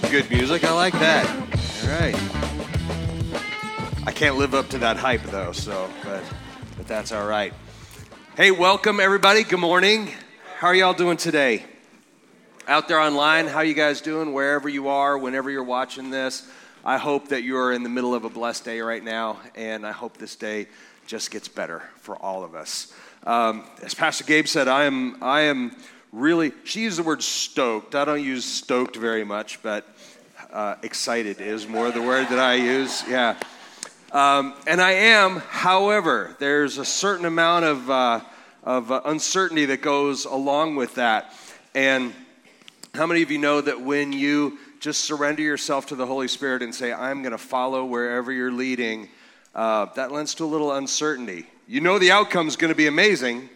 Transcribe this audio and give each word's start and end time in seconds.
some 0.00 0.10
good 0.10 0.30
music. 0.30 0.64
I 0.64 0.72
like 0.72 0.94
that. 0.94 1.28
All 1.82 2.00
right. 2.00 2.14
I 4.06 4.12
can't 4.12 4.36
live 4.36 4.54
up 4.54 4.68
to 4.70 4.78
that 4.78 4.96
hype 4.96 5.22
though, 5.24 5.52
so 5.52 5.90
but 6.04 6.22
but 6.76 6.86
that's 6.86 7.12
all 7.12 7.26
right. 7.26 7.52
Hey, 8.36 8.50
welcome 8.50 9.00
everybody. 9.00 9.44
Good 9.44 9.60
morning. 9.60 10.10
How 10.58 10.68
are 10.68 10.74
y'all 10.74 10.94
doing 10.94 11.16
today? 11.16 11.64
Out 12.66 12.88
there 12.88 12.98
online, 12.98 13.46
how 13.46 13.60
you 13.60 13.74
guys 13.74 14.00
doing? 14.00 14.32
Wherever 14.32 14.68
you 14.68 14.88
are, 14.88 15.18
whenever 15.18 15.50
you're 15.50 15.64
watching 15.64 16.10
this, 16.10 16.48
I 16.84 16.96
hope 16.96 17.28
that 17.28 17.42
you're 17.42 17.72
in 17.72 17.82
the 17.82 17.88
middle 17.88 18.14
of 18.14 18.24
a 18.24 18.30
blessed 18.30 18.64
day 18.64 18.80
right 18.80 19.02
now, 19.02 19.40
and 19.54 19.86
I 19.86 19.92
hope 19.92 20.16
this 20.16 20.36
day 20.36 20.68
just 21.06 21.30
gets 21.30 21.48
better 21.48 21.82
for 21.98 22.16
all 22.16 22.44
of 22.44 22.54
us. 22.54 22.92
Um, 23.24 23.64
as 23.82 23.94
Pastor 23.94 24.24
Gabe 24.24 24.46
said, 24.46 24.66
I 24.66 24.84
am 24.84 25.22
I 25.22 25.42
am 25.42 25.76
really, 26.12 26.52
she 26.64 26.82
used 26.82 26.98
the 26.98 27.02
word 27.02 27.22
stoked. 27.22 27.94
I 27.94 28.04
don't 28.04 28.22
use 28.22 28.44
stoked 28.44 28.96
very 28.96 29.24
much, 29.24 29.62
but 29.62 29.86
uh, 30.52 30.76
excited 30.82 31.40
is 31.40 31.68
more 31.68 31.90
the 31.90 32.02
word 32.02 32.28
that 32.28 32.38
I 32.38 32.54
use. 32.54 33.04
Yeah. 33.08 33.36
Um, 34.12 34.54
and 34.66 34.80
I 34.80 34.92
am, 34.92 35.36
however, 35.36 36.34
there's 36.40 36.78
a 36.78 36.84
certain 36.84 37.26
amount 37.26 37.64
of, 37.64 37.90
uh, 37.90 38.20
of 38.64 38.90
uh, 38.90 39.02
uncertainty 39.04 39.66
that 39.66 39.82
goes 39.82 40.24
along 40.24 40.74
with 40.74 40.96
that. 40.96 41.32
And 41.74 42.12
how 42.92 43.06
many 43.06 43.22
of 43.22 43.30
you 43.30 43.38
know 43.38 43.60
that 43.60 43.80
when 43.80 44.12
you 44.12 44.58
just 44.80 45.02
surrender 45.02 45.42
yourself 45.42 45.86
to 45.86 45.94
the 45.94 46.06
Holy 46.06 46.26
Spirit 46.26 46.62
and 46.62 46.74
say, 46.74 46.92
I'm 46.92 47.22
going 47.22 47.32
to 47.32 47.38
follow 47.38 47.84
wherever 47.84 48.32
you're 48.32 48.50
leading, 48.50 49.08
uh, 49.54 49.86
that 49.94 50.10
lends 50.10 50.34
to 50.36 50.44
a 50.44 50.46
little 50.46 50.72
uncertainty. 50.72 51.46
You 51.68 51.80
know 51.80 52.00
the 52.00 52.10
outcome 52.10 52.48
is 52.48 52.56
going 52.56 52.72
to 52.72 52.76
be 52.76 52.88
amazing, 52.88 53.48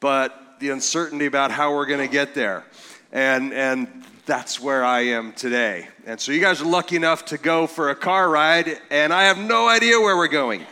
but 0.00 0.43
the 0.64 0.70
uncertainty 0.70 1.26
about 1.26 1.50
how 1.50 1.74
we're 1.74 1.84
going 1.84 2.00
to 2.00 2.10
get 2.10 2.34
there. 2.34 2.64
And, 3.12 3.52
and 3.52 4.02
that's 4.24 4.58
where 4.58 4.82
I 4.82 5.00
am 5.00 5.34
today. 5.34 5.88
And 6.06 6.18
so 6.18 6.32
you 6.32 6.40
guys 6.40 6.62
are 6.62 6.64
lucky 6.64 6.96
enough 6.96 7.26
to 7.26 7.36
go 7.36 7.66
for 7.66 7.90
a 7.90 7.94
car 7.94 8.30
ride, 8.30 8.78
and 8.90 9.12
I 9.12 9.24
have 9.24 9.36
no 9.36 9.68
idea 9.68 10.00
where 10.00 10.16
we're 10.16 10.26
going. 10.26 10.64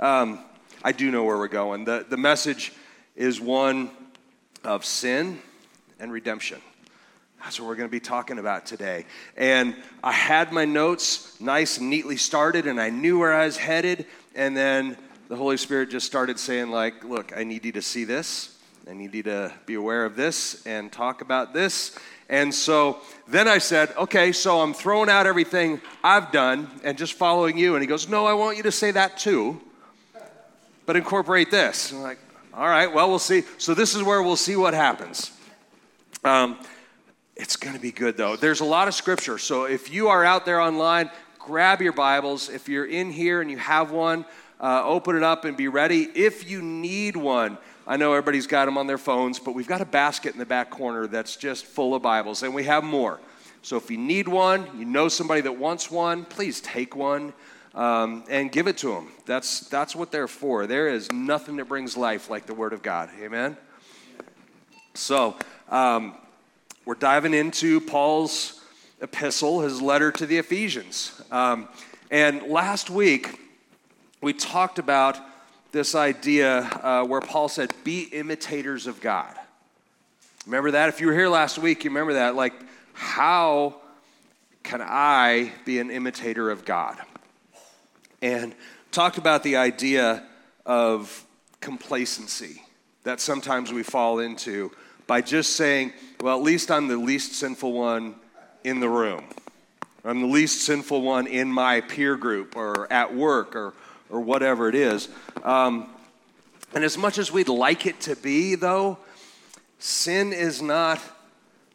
Um, 0.00 0.40
I 0.82 0.90
do 0.90 1.12
know 1.12 1.22
where 1.22 1.38
we're 1.38 1.46
going. 1.46 1.84
The, 1.84 2.04
the 2.08 2.16
message 2.16 2.72
is 3.14 3.40
one 3.40 3.92
of 4.64 4.84
sin 4.84 5.40
and 6.00 6.10
redemption. 6.10 6.60
That's 7.40 7.60
what 7.60 7.68
we're 7.68 7.76
going 7.76 7.88
to 7.88 7.92
be 7.92 8.00
talking 8.00 8.40
about 8.40 8.66
today. 8.66 9.06
And 9.36 9.76
I 10.02 10.10
had 10.10 10.50
my 10.52 10.64
notes 10.64 11.40
nice 11.40 11.78
and 11.78 11.88
neatly 11.88 12.16
started, 12.16 12.66
and 12.66 12.80
I 12.80 12.90
knew 12.90 13.20
where 13.20 13.34
I 13.34 13.46
was 13.46 13.56
headed. 13.56 14.04
And 14.34 14.56
then 14.56 14.96
the 15.28 15.36
Holy 15.36 15.58
Spirit 15.58 15.90
just 15.90 16.08
started 16.08 16.40
saying, 16.40 16.72
like, 16.72 17.04
look, 17.04 17.32
I 17.36 17.44
need 17.44 17.64
you 17.64 17.70
to 17.70 17.82
see 17.82 18.02
this. 18.02 18.56
I 18.88 18.94
need 18.94 19.14
you 19.14 19.22
to 19.24 19.52
be 19.66 19.74
aware 19.74 20.06
of 20.06 20.16
this 20.16 20.66
and 20.66 20.90
talk 20.90 21.20
about 21.20 21.52
this. 21.52 21.94
And 22.30 22.54
so 22.54 23.00
then 23.26 23.46
I 23.46 23.58
said, 23.58 23.92
okay, 23.98 24.32
so 24.32 24.62
I'm 24.62 24.72
throwing 24.72 25.10
out 25.10 25.26
everything 25.26 25.82
I've 26.02 26.32
done 26.32 26.70
and 26.82 26.96
just 26.96 27.12
following 27.12 27.58
you. 27.58 27.74
And 27.74 27.82
he 27.82 27.86
goes, 27.86 28.08
no, 28.08 28.24
I 28.24 28.32
want 28.32 28.56
you 28.56 28.62
to 28.62 28.72
say 28.72 28.90
that 28.92 29.18
too, 29.18 29.60
but 30.86 30.96
incorporate 30.96 31.50
this. 31.50 31.92
I'm 31.92 32.00
like, 32.00 32.18
all 32.54 32.66
right, 32.66 32.90
well, 32.90 33.10
we'll 33.10 33.18
see. 33.18 33.42
So 33.58 33.74
this 33.74 33.94
is 33.94 34.02
where 34.02 34.22
we'll 34.22 34.36
see 34.36 34.56
what 34.56 34.72
happens. 34.72 35.32
Um, 36.24 36.58
it's 37.36 37.56
going 37.56 37.74
to 37.74 37.82
be 37.82 37.92
good, 37.92 38.16
though. 38.16 38.36
There's 38.36 38.60
a 38.60 38.64
lot 38.64 38.88
of 38.88 38.94
scripture. 38.94 39.36
So 39.36 39.64
if 39.64 39.92
you 39.92 40.08
are 40.08 40.24
out 40.24 40.46
there 40.46 40.62
online, 40.62 41.10
grab 41.38 41.82
your 41.82 41.92
Bibles. 41.92 42.48
If 42.48 42.70
you're 42.70 42.86
in 42.86 43.10
here 43.10 43.42
and 43.42 43.50
you 43.50 43.58
have 43.58 43.90
one, 43.90 44.24
uh, 44.60 44.82
open 44.86 45.14
it 45.14 45.22
up 45.22 45.44
and 45.44 45.58
be 45.58 45.68
ready. 45.68 46.04
If 46.14 46.50
you 46.50 46.62
need 46.62 47.16
one, 47.16 47.58
I 47.88 47.96
know 47.96 48.12
everybody's 48.12 48.46
got 48.46 48.66
them 48.66 48.76
on 48.76 48.86
their 48.86 48.98
phones, 48.98 49.38
but 49.38 49.52
we've 49.52 49.66
got 49.66 49.80
a 49.80 49.86
basket 49.86 50.34
in 50.34 50.38
the 50.38 50.44
back 50.44 50.68
corner 50.68 51.06
that's 51.06 51.36
just 51.36 51.64
full 51.64 51.94
of 51.94 52.02
Bibles, 52.02 52.42
and 52.42 52.54
we 52.54 52.64
have 52.64 52.84
more. 52.84 53.18
So 53.62 53.78
if 53.78 53.90
you 53.90 53.96
need 53.96 54.28
one, 54.28 54.68
you 54.78 54.84
know 54.84 55.08
somebody 55.08 55.40
that 55.40 55.56
wants 55.56 55.90
one, 55.90 56.26
please 56.26 56.60
take 56.60 56.94
one 56.94 57.32
um, 57.74 58.24
and 58.28 58.52
give 58.52 58.66
it 58.66 58.76
to 58.78 58.88
them. 58.88 59.08
That's, 59.24 59.60
that's 59.60 59.96
what 59.96 60.12
they're 60.12 60.28
for. 60.28 60.66
There 60.66 60.88
is 60.88 61.10
nothing 61.10 61.56
that 61.56 61.64
brings 61.64 61.96
life 61.96 62.28
like 62.28 62.44
the 62.44 62.52
Word 62.52 62.74
of 62.74 62.82
God. 62.82 63.08
Amen? 63.22 63.56
So 64.92 65.38
um, 65.70 66.14
we're 66.84 66.94
diving 66.94 67.32
into 67.32 67.80
Paul's 67.80 68.60
epistle, 69.00 69.62
his 69.62 69.80
letter 69.80 70.12
to 70.12 70.26
the 70.26 70.36
Ephesians. 70.36 71.22
Um, 71.30 71.68
and 72.10 72.42
last 72.42 72.90
week, 72.90 73.40
we 74.20 74.34
talked 74.34 74.78
about 74.78 75.18
this 75.72 75.94
idea 75.94 76.60
uh, 76.60 77.04
where 77.04 77.20
Paul 77.20 77.48
said, 77.48 77.72
Be 77.84 78.02
imitators 78.02 78.86
of 78.86 79.00
God. 79.00 79.34
Remember 80.46 80.70
that? 80.72 80.88
If 80.88 81.00
you 81.00 81.08
were 81.08 81.12
here 81.12 81.28
last 81.28 81.58
week, 81.58 81.84
you 81.84 81.90
remember 81.90 82.14
that. 82.14 82.34
Like, 82.34 82.54
how 82.94 83.76
can 84.62 84.80
I 84.82 85.52
be 85.64 85.78
an 85.78 85.90
imitator 85.90 86.50
of 86.50 86.64
God? 86.64 86.98
And 88.22 88.54
talked 88.90 89.18
about 89.18 89.42
the 89.42 89.56
idea 89.56 90.24
of 90.64 91.24
complacency 91.60 92.62
that 93.04 93.20
sometimes 93.20 93.72
we 93.72 93.82
fall 93.82 94.18
into 94.18 94.70
by 95.06 95.20
just 95.20 95.56
saying, 95.56 95.92
well, 96.20 96.36
at 96.36 96.42
least 96.42 96.70
I'm 96.70 96.88
the 96.88 96.96
least 96.96 97.34
sinful 97.34 97.72
one 97.72 98.14
in 98.64 98.80
the 98.80 98.88
room. 98.88 99.24
I'm 100.04 100.20
the 100.20 100.26
least 100.26 100.62
sinful 100.62 101.02
one 101.02 101.26
in 101.26 101.52
my 101.52 101.80
peer 101.80 102.16
group 102.16 102.56
or 102.56 102.90
at 102.92 103.14
work 103.14 103.56
or 103.56 103.74
or 104.10 104.20
whatever 104.20 104.68
it 104.68 104.74
is. 104.74 105.08
Um, 105.42 105.88
and 106.74 106.84
as 106.84 106.98
much 106.98 107.18
as 107.18 107.32
we'd 107.32 107.48
like 107.48 107.86
it 107.86 108.00
to 108.02 108.16
be, 108.16 108.54
though, 108.54 108.98
sin 109.78 110.32
is 110.32 110.60
not 110.60 111.00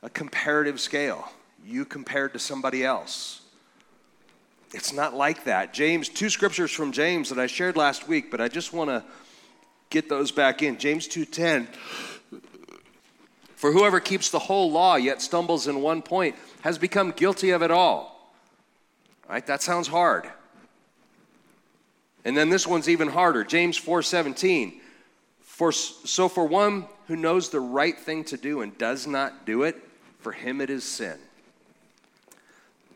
a 0.01 0.09
comparative 0.09 0.79
scale. 0.79 1.31
You 1.66 1.85
compared 1.85 2.33
to 2.33 2.39
somebody 2.39 2.83
else. 2.83 3.41
It's 4.73 4.91
not 4.91 5.13
like 5.13 5.45
that. 5.45 5.73
James, 5.73 6.09
two 6.09 6.29
scriptures 6.29 6.71
from 6.71 6.91
James 6.91 7.29
that 7.29 7.39
I 7.39 7.47
shared 7.47 7.77
last 7.77 8.07
week, 8.07 8.31
but 8.31 8.41
I 8.41 8.47
just 8.47 8.73
want 8.73 8.89
to 8.89 9.03
get 9.89 10.09
those 10.09 10.31
back 10.31 10.63
in. 10.63 10.77
James 10.77 11.07
2:10. 11.07 11.67
For 13.55 13.71
whoever 13.71 14.01
keeps 14.01 14.29
the 14.29 14.39
whole 14.39 14.71
law 14.71 14.95
yet 14.95 15.21
stumbles 15.21 15.67
in 15.67 15.81
one 15.81 16.01
point 16.01 16.35
has 16.61 16.77
become 16.77 17.11
guilty 17.11 17.51
of 17.51 17.61
it 17.61 17.71
all. 17.71 18.33
Right? 19.29 19.45
That 19.45 19.61
sounds 19.61 19.88
hard. 19.88 20.29
And 22.25 22.38
then 22.38 22.50
this 22.50 22.66
one's 22.66 22.88
even 22.88 23.09
harder. 23.09 23.44
James 23.44 23.78
4:17. 23.78 24.79
For 25.41 25.72
so 25.72 26.29
for 26.29 26.45
one 26.45 26.88
who 27.07 27.16
knows 27.16 27.50
the 27.50 27.59
right 27.59 27.97
thing 27.97 28.23
to 28.25 28.38
do 28.38 28.61
and 28.61 28.78
does 28.78 29.06
not 29.06 29.45
do 29.45 29.63
it, 29.63 29.75
for 30.19 30.31
him 30.31 30.62
it 30.62 30.69
is 30.69 30.83
sin. 30.83 31.19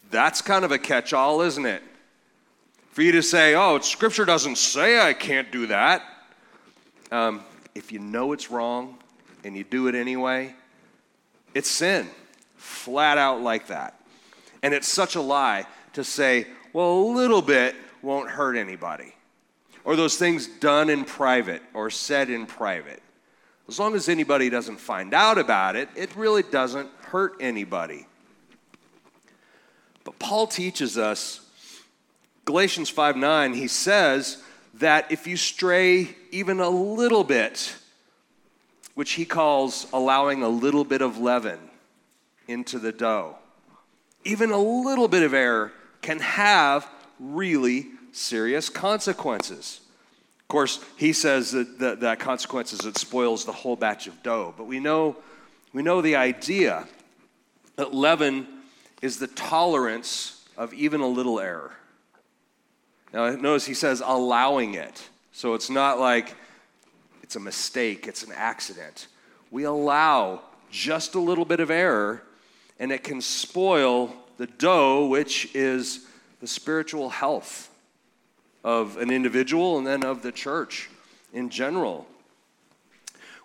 That's 0.10 0.42
kind 0.42 0.64
of 0.64 0.72
a 0.72 0.80
catch-all, 0.80 1.42
isn't 1.42 1.66
it? 1.66 1.84
For 2.92 3.02
you 3.02 3.12
to 3.12 3.22
say, 3.22 3.54
"Oh, 3.54 3.80
Scripture 3.80 4.26
doesn't 4.26 4.58
say 4.58 5.00
I 5.00 5.14
can't 5.14 5.52
do 5.52 5.68
that." 5.68 6.04
Um, 7.12 7.44
if 7.76 7.92
you 7.92 8.00
know 8.00 8.32
it's 8.34 8.50
wrong 8.50 8.98
and 9.44 9.56
you 9.56 9.64
do 9.64 9.88
it 9.88 9.96
anyway, 9.96 10.56
it's 11.54 11.70
sin, 11.70 12.10
flat 12.56 13.18
out 13.18 13.42
like 13.42 13.68
that. 13.68 14.00
And 14.64 14.74
it's 14.74 14.88
such 14.88 15.16
a 15.16 15.22
lie 15.22 15.68
to 15.94 16.04
say, 16.04 16.48
"Well, 16.74 16.92
a 16.92 17.04
little 17.14 17.42
bit 17.42 17.76
won't 18.02 18.30
hurt 18.30 18.56
anybody." 18.56 19.14
Or 19.88 19.96
those 19.96 20.18
things 20.18 20.48
done 20.48 20.90
in 20.90 21.06
private 21.06 21.62
or 21.74 21.90
said 21.90 22.30
in 22.30 22.46
private. 22.46 23.02
As 23.70 23.80
long 23.80 23.96
as 23.96 24.09
anybody 24.09 24.50
doesn't 24.50 24.81
find 24.81 25.14
out 25.14 25.38
about 25.38 25.78
it, 25.78 25.88
it 25.96 26.14
really 26.18 26.44
doesn't 26.44 26.90
hurt 27.03 27.38
anybody. 27.40 28.06
But 30.03 30.20
Paul 30.20 30.46
teaches 30.46 30.98
us, 30.98 31.40
Galatians 32.44 32.90
5 32.90 33.16
9, 33.16 33.53
he 33.53 33.70
says 33.70 34.44
that 34.74 35.09
if 35.09 35.25
you 35.25 35.38
stray 35.38 36.09
even 36.31 36.60
a 36.60 36.69
little 36.69 37.24
bit, 37.24 37.74
which 38.94 39.13
he 39.13 39.24
calls 39.24 39.88
allowing 39.94 40.44
a 40.44 40.50
little 40.50 40.84
bit 40.84 41.01
of 41.01 41.18
leaven 41.18 41.60
into 42.50 42.78
the 42.78 42.92
dough, 42.92 43.38
even 44.25 44.51
a 44.51 44.60
little 44.60 45.07
bit 45.07 45.24
of 45.24 45.34
error 45.34 45.72
can 46.01 46.19
have 46.19 46.86
really 47.22 47.88
serious 48.12 48.69
consequences. 48.69 49.81
Of 50.42 50.48
course, 50.48 50.80
he 50.95 51.12
says 51.12 51.51
that, 51.51 51.80
that, 51.80 52.00
that 52.00 52.19
consequences 52.19 52.86
it 52.86 52.98
spoils 52.98 53.44
the 53.44 53.51
whole 53.51 53.75
batch 53.75 54.07
of 54.07 54.24
dough. 54.24 54.54
But 54.57 54.65
we 54.65 54.80
know, 54.80 55.18
we 55.74 55.83
know 55.83 56.01
the 56.01 56.15
idea 56.15 56.88
that 57.75 57.94
leaven 57.94 58.48
is 59.01 59.19
the 59.19 59.27
tolerance 59.27 60.45
of 60.57 60.74
even 60.74 61.01
a 61.01 61.07
little 61.07 61.39
error. 61.39 61.74
Now, 63.13 63.30
notice 63.31 63.65
he 63.65 63.74
says 63.74 64.01
allowing 64.04 64.75
it. 64.75 65.10
So 65.31 65.53
it's 65.53 65.69
not 65.69 66.00
like 66.00 66.33
it's 67.24 67.36
a 67.36 67.39
mistake, 67.39 68.07
it's 68.07 68.24
an 68.24 68.31
accident. 68.33 69.07
We 69.51 69.63
allow 69.63 70.42
just 70.71 71.15
a 71.15 71.19
little 71.19 71.45
bit 71.45 71.60
of 71.60 71.69
error, 71.69 72.24
and 72.80 72.92
it 72.92 73.03
can 73.03 73.21
spoil 73.21 74.13
the 74.38 74.48
dough, 74.48 75.07
which 75.07 75.53
is 75.53 76.06
the 76.39 76.48
spiritual 76.48 77.10
health 77.10 77.69
of 78.63 78.98
an 78.98 79.12
individual 79.12 79.77
and 79.77 79.86
then 79.86 80.04
of 80.04 80.21
the 80.21 80.31
church 80.31 80.89
in 81.33 81.50
general. 81.50 82.07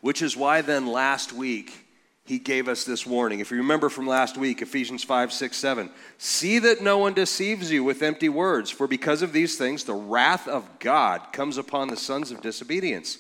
Which 0.01 0.23
is 0.23 0.37
why, 0.37 0.63
then, 0.63 0.87
last 0.87 1.33
week, 1.33 1.83
he 2.25 2.39
gave 2.39 2.69
us 2.69 2.85
this 2.85 3.07
warning. 3.07 3.41
If 3.41 3.51
you 3.51 3.59
remember 3.59 3.89
from 3.89 4.07
last 4.07 4.37
week, 4.37 4.63
Ephesians 4.63 5.03
5, 5.05 5.33
6, 5.33 5.57
7. 5.57 5.91
See 6.19 6.59
that 6.61 6.81
no 6.81 6.99
one 6.99 7.15
deceives 7.15 7.71
you 7.71 7.83
with 7.85 8.03
empty 8.03 8.29
words, 8.29 8.71
for 8.71 8.87
because 8.87 9.23
of 9.23 9.33
these 9.33 9.57
things, 9.57 9.85
the 9.85 9.95
wrath 9.95 10.49
of 10.49 10.79
God 10.79 11.33
comes 11.33 11.59
upon 11.59 11.89
the 11.89 11.97
sons 11.97 12.31
of 12.31 12.41
disobedience. 12.41 13.19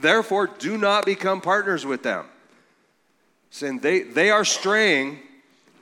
Therefore, 0.00 0.46
do 0.46 0.78
not 0.78 1.04
become 1.04 1.40
partners 1.40 1.84
with 1.86 2.02
them. 2.02 2.26
Saying 3.50 3.80
they, 3.80 4.00
they 4.00 4.30
are 4.30 4.44
straying, 4.44 5.18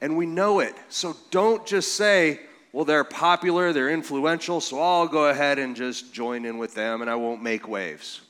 and 0.01 0.17
we 0.17 0.27
know 0.27 0.61
it. 0.61 0.75
So 0.89 1.17
don't 1.31 1.65
just 1.65 1.95
say, 1.95 2.41
well, 2.73 2.85
they're 2.85 3.05
popular, 3.05 3.73
they're 3.73 3.91
influential, 3.91 4.61
so 4.61 4.81
I'll 4.81 5.09
go 5.09 5.29
ahead 5.29 5.59
and 5.59 5.75
just 5.75 6.13
join 6.13 6.45
in 6.45 6.59
with 6.59 6.75
them 6.75 7.03
and 7.03 7.11
I 7.11 7.17
won't 7.17 7.43
make 7.43 7.67
waves. 7.67 8.21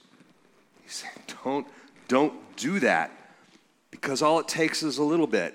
He's 0.82 0.94
saying, 0.94 1.12
don't, 1.44 1.66
don't 2.08 2.34
do 2.56 2.80
that 2.80 3.10
because 3.90 4.22
all 4.22 4.38
it 4.40 4.48
takes 4.48 4.82
is 4.82 4.98
a 4.98 5.04
little 5.04 5.26
bit. 5.26 5.54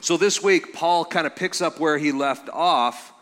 So 0.00 0.16
this 0.16 0.42
week, 0.42 0.72
Paul 0.72 1.04
kind 1.04 1.26
of 1.26 1.36
picks 1.36 1.60
up 1.60 1.80
where 1.80 1.98
he 1.98 2.12
left 2.12 2.48
off 2.50 3.12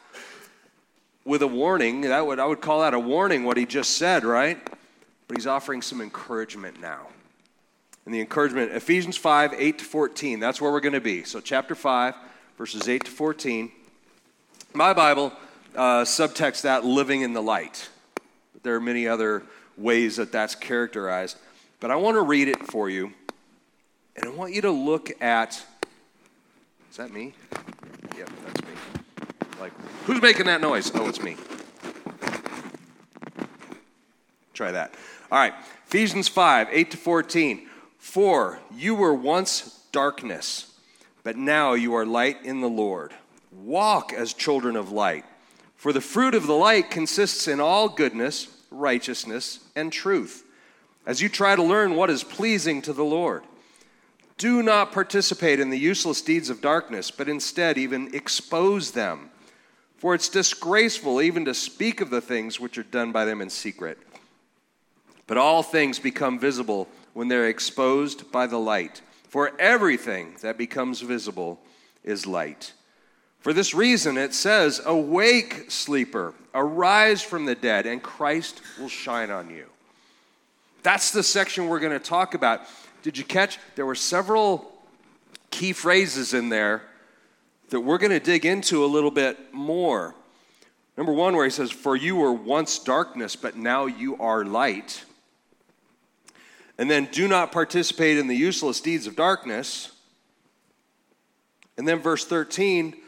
with 1.24 1.42
a 1.42 1.46
warning. 1.46 2.02
That 2.02 2.26
would, 2.26 2.38
I 2.38 2.46
would 2.46 2.60
call 2.60 2.80
that 2.80 2.94
a 2.94 2.98
warning, 2.98 3.44
what 3.44 3.56
he 3.56 3.66
just 3.66 3.96
said, 3.96 4.24
right? 4.24 4.58
But 5.28 5.36
he's 5.36 5.46
offering 5.46 5.82
some 5.82 6.00
encouragement 6.00 6.80
now. 6.80 7.06
And 8.04 8.14
the 8.14 8.20
encouragement, 8.20 8.72
Ephesians 8.72 9.16
5, 9.16 9.54
8 9.56 9.78
to 9.78 9.84
14, 9.84 10.38
that's 10.38 10.60
where 10.60 10.70
we're 10.70 10.80
going 10.80 10.92
to 10.92 11.00
be. 11.00 11.24
So, 11.24 11.40
chapter 11.40 11.74
5, 11.74 12.14
verses 12.56 12.88
8 12.88 13.04
to 13.04 13.10
14. 13.10 13.72
My 14.76 14.93
Bible, 14.93 15.32
uh, 15.75 16.02
subtext 16.02 16.61
that 16.61 16.84
living 16.84 17.23
in 17.23 17.32
the 17.32 17.40
light. 17.40 17.88
There 18.62 18.75
are 18.75 18.81
many 18.81 19.08
other 19.08 19.43
ways 19.78 20.17
that 20.17 20.32
that's 20.32 20.55
characterized. 20.55 21.38
But 21.81 21.90
I 21.90 21.96
want 21.96 22.17
to 22.17 22.20
read 22.20 22.49
it 22.49 22.58
for 22.67 22.90
you 22.90 23.14
and 24.17 24.26
I 24.26 24.28
want 24.28 24.52
you 24.52 24.61
to 24.61 24.70
look 24.70 25.11
at. 25.23 25.64
Is 26.90 26.99
that 26.99 27.11
me? 27.11 27.32
Yep, 28.19 28.28
that's 28.44 28.61
me. 28.61 28.75
Like, 29.58 29.73
who's 30.05 30.20
making 30.20 30.44
that 30.44 30.61
noise? 30.61 30.90
Oh, 30.94 31.08
it's 31.08 31.23
me. 31.23 31.38
Try 34.52 34.73
that. 34.73 34.93
All 35.32 35.38
right. 35.38 35.55
Ephesians 35.87 36.28
5 36.28 36.69
8 36.70 36.90
to 36.90 36.96
14. 36.99 37.67
For 37.99 38.58
you 38.75 38.94
were 38.94 39.14
once 39.14 39.81
darkness, 39.90 40.70
but 41.25 41.38
now 41.38 41.73
you 41.73 41.94
are 41.94 42.05
light 42.05 42.44
in 42.44 42.61
the 42.61 42.69
Lord. 42.69 43.14
Walk 43.66 44.12
as 44.12 44.32
children 44.32 44.76
of 44.76 44.92
light. 44.92 45.24
For 45.74 45.92
the 45.92 46.00
fruit 46.00 46.36
of 46.36 46.46
the 46.46 46.54
light 46.54 46.88
consists 46.88 47.48
in 47.48 47.58
all 47.58 47.88
goodness, 47.88 48.46
righteousness, 48.70 49.58
and 49.74 49.92
truth, 49.92 50.44
as 51.04 51.20
you 51.20 51.28
try 51.28 51.56
to 51.56 51.64
learn 51.64 51.96
what 51.96 52.08
is 52.08 52.22
pleasing 52.22 52.80
to 52.82 52.92
the 52.92 53.04
Lord. 53.04 53.42
Do 54.38 54.62
not 54.62 54.92
participate 54.92 55.58
in 55.58 55.70
the 55.70 55.78
useless 55.80 56.22
deeds 56.22 56.48
of 56.48 56.60
darkness, 56.60 57.10
but 57.10 57.28
instead 57.28 57.76
even 57.76 58.14
expose 58.14 58.92
them. 58.92 59.30
For 59.96 60.14
it's 60.14 60.28
disgraceful 60.28 61.20
even 61.20 61.44
to 61.46 61.52
speak 61.52 62.00
of 62.00 62.10
the 62.10 62.20
things 62.20 62.60
which 62.60 62.78
are 62.78 62.84
done 62.84 63.10
by 63.10 63.24
them 63.24 63.40
in 63.40 63.50
secret. 63.50 63.98
But 65.26 65.38
all 65.38 65.64
things 65.64 65.98
become 65.98 66.38
visible 66.38 66.86
when 67.14 67.26
they're 67.26 67.48
exposed 67.48 68.30
by 68.30 68.46
the 68.46 68.60
light. 68.60 69.02
For 69.28 69.58
everything 69.58 70.36
that 70.42 70.56
becomes 70.56 71.00
visible 71.00 71.58
is 72.04 72.28
light. 72.28 72.72
For 73.46 73.52
this 73.52 73.75
reason, 73.75 74.19
it 74.19 74.34
says, 74.34 74.82
Awake, 74.84 75.70
sleeper, 75.70 76.34
arise 76.52 77.22
from 77.22 77.44
the 77.44 77.54
dead, 77.54 77.87
and 77.87 78.02
Christ 78.02 78.60
will 78.76 78.88
shine 78.88 79.31
on 79.31 79.50
you. 79.50 79.66
That's 80.82 81.12
the 81.12 81.22
section 81.22 81.69
we're 81.69 81.78
going 81.78 81.93
to 81.93 82.04
talk 82.04 82.34
about. 82.34 82.62
Did 83.04 83.16
you 83.16 83.22
catch? 83.22 83.60
There 83.76 83.87
were 83.87 83.94
several 83.94 84.72
key 85.52 85.72
phrases 85.72 86.34
in 86.34 86.48
there 86.48 86.82
that 87.69 87.78
we're 87.78 87.98
going 87.98 88.10
to 88.10 88.19
dig 88.19 88.44
into 88.44 88.84
a 88.84 88.88
little 88.88 89.12
bit 89.12 89.54
more. 89.54 90.16
Number 90.96 91.12
one, 91.12 91.37
where 91.37 91.44
he 91.44 91.50
says, 91.52 91.70
For 91.70 91.94
you 91.94 92.16
were 92.16 92.32
once 92.32 92.81
darkness, 92.81 93.37
but 93.37 93.54
now 93.54 93.87
you 93.87 94.16
are 94.16 94.44
light. 94.44 95.04
And 96.78 96.90
then, 96.90 97.08
do 97.12 97.28
not 97.28 97.52
participate 97.52 98.19
in 98.19 98.26
the 98.26 98.34
useless 98.34 98.81
deeds 98.81 99.06
of 99.06 99.14
darkness. 99.14 99.92
And 101.78 101.87
then, 101.87 102.00
verse 102.00 102.26
13, 102.26 103.02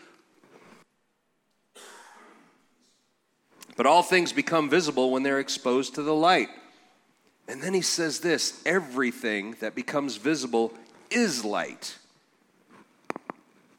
but 3.78 3.86
all 3.86 4.02
things 4.02 4.32
become 4.32 4.68
visible 4.68 5.12
when 5.12 5.22
they're 5.22 5.38
exposed 5.38 5.94
to 5.94 6.02
the 6.02 6.12
light. 6.12 6.48
And 7.46 7.62
then 7.62 7.72
he 7.72 7.80
says 7.80 8.18
this 8.18 8.60
everything 8.66 9.54
that 9.60 9.76
becomes 9.76 10.16
visible 10.16 10.72
is 11.10 11.44
light. 11.44 11.96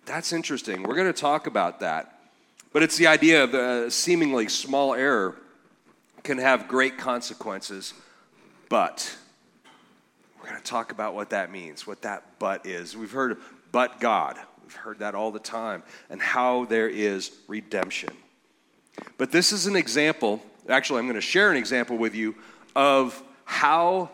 That's 0.06 0.32
interesting. 0.32 0.84
We're 0.84 0.96
going 0.96 1.12
to 1.12 1.22
talk 1.22 1.48
about 1.48 1.82
that. 1.82 2.22
But 2.72 2.82
it's 2.82 2.96
the 2.96 3.08
idea 3.08 3.44
of 3.44 3.54
a 3.54 3.92
seemingly 3.92 4.48
small 4.48 4.94
error 4.94 5.36
can 6.24 6.38
have 6.38 6.70
great 6.70 6.98
consequences, 6.98 7.94
but 8.70 9.18
we're 10.40 10.50
going 10.50 10.62
to 10.62 10.66
talk 10.66 10.94
about 10.94 11.14
what 11.14 11.32
that 11.32 11.52
means, 11.52 11.86
what 11.86 12.04
that 12.04 12.24
but 12.40 12.66
is. 12.66 12.96
We've 12.96 13.12
heard 13.12 13.38
but 13.74 14.00
God. 14.00 14.38
We've 14.64 14.74
heard 14.74 15.00
that 15.00 15.14
all 15.14 15.32
the 15.32 15.40
time, 15.40 15.84
and 16.10 16.22
how 16.22 16.66
there 16.66 16.88
is 16.88 17.32
redemption. 17.48 18.16
But 19.18 19.32
this 19.32 19.52
is 19.52 19.68
an 19.68 19.76
example, 19.76 20.42
actually, 20.68 21.00
I'm 21.00 21.06
going 21.06 21.16
to 21.16 21.22
share 21.22 21.52
an 21.52 21.58
example 21.58 21.98
with 21.98 22.16
you 22.16 22.36
of 22.76 23.22
how 23.46 24.10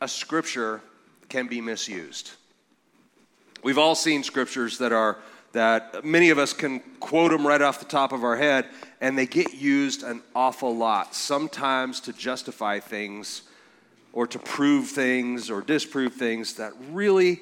a 0.00 0.08
scripture 0.08 0.80
can 1.28 1.46
be 1.46 1.60
misused. 1.60 2.32
We've 3.62 3.78
all 3.78 3.94
seen 3.94 4.22
scriptures 4.22 4.78
that 4.78 4.92
are 4.92 5.18
that 5.52 6.04
many 6.04 6.30
of 6.30 6.38
us 6.38 6.52
can 6.52 6.80
quote 7.00 7.30
them 7.30 7.46
right 7.46 7.62
off 7.62 7.78
the 7.78 7.86
top 7.86 8.12
of 8.12 8.22
our 8.22 8.36
head 8.36 8.66
and 9.00 9.16
they 9.16 9.26
get 9.26 9.54
used 9.54 10.02
an 10.02 10.22
awful 10.34 10.76
lot 10.76 11.14
sometimes 11.14 12.00
to 12.00 12.12
justify 12.12 12.78
things 12.78 13.42
or 14.12 14.26
to 14.26 14.38
prove 14.38 14.88
things 14.88 15.50
or 15.50 15.62
disprove 15.62 16.14
things 16.14 16.54
that 16.54 16.72
really 16.90 17.40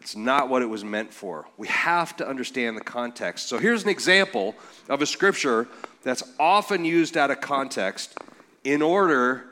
it's 0.00 0.16
not 0.16 0.48
what 0.48 0.62
it 0.62 0.66
was 0.66 0.82
meant 0.82 1.12
for. 1.12 1.46
We 1.58 1.68
have 1.68 2.16
to 2.16 2.28
understand 2.28 2.76
the 2.76 2.82
context. 2.82 3.48
So 3.48 3.58
here's 3.58 3.82
an 3.82 3.90
example 3.90 4.54
of 4.88 5.02
a 5.02 5.06
scripture 5.06 5.68
that's 6.02 6.22
often 6.38 6.84
used 6.84 7.16
out 7.16 7.30
of 7.30 7.40
context 7.40 8.16
in 8.64 8.82
order 8.82 9.44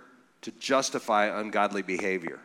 to 0.42 0.50
justify 0.52 1.26
ungodly 1.26 1.82
behavior. 1.82 2.40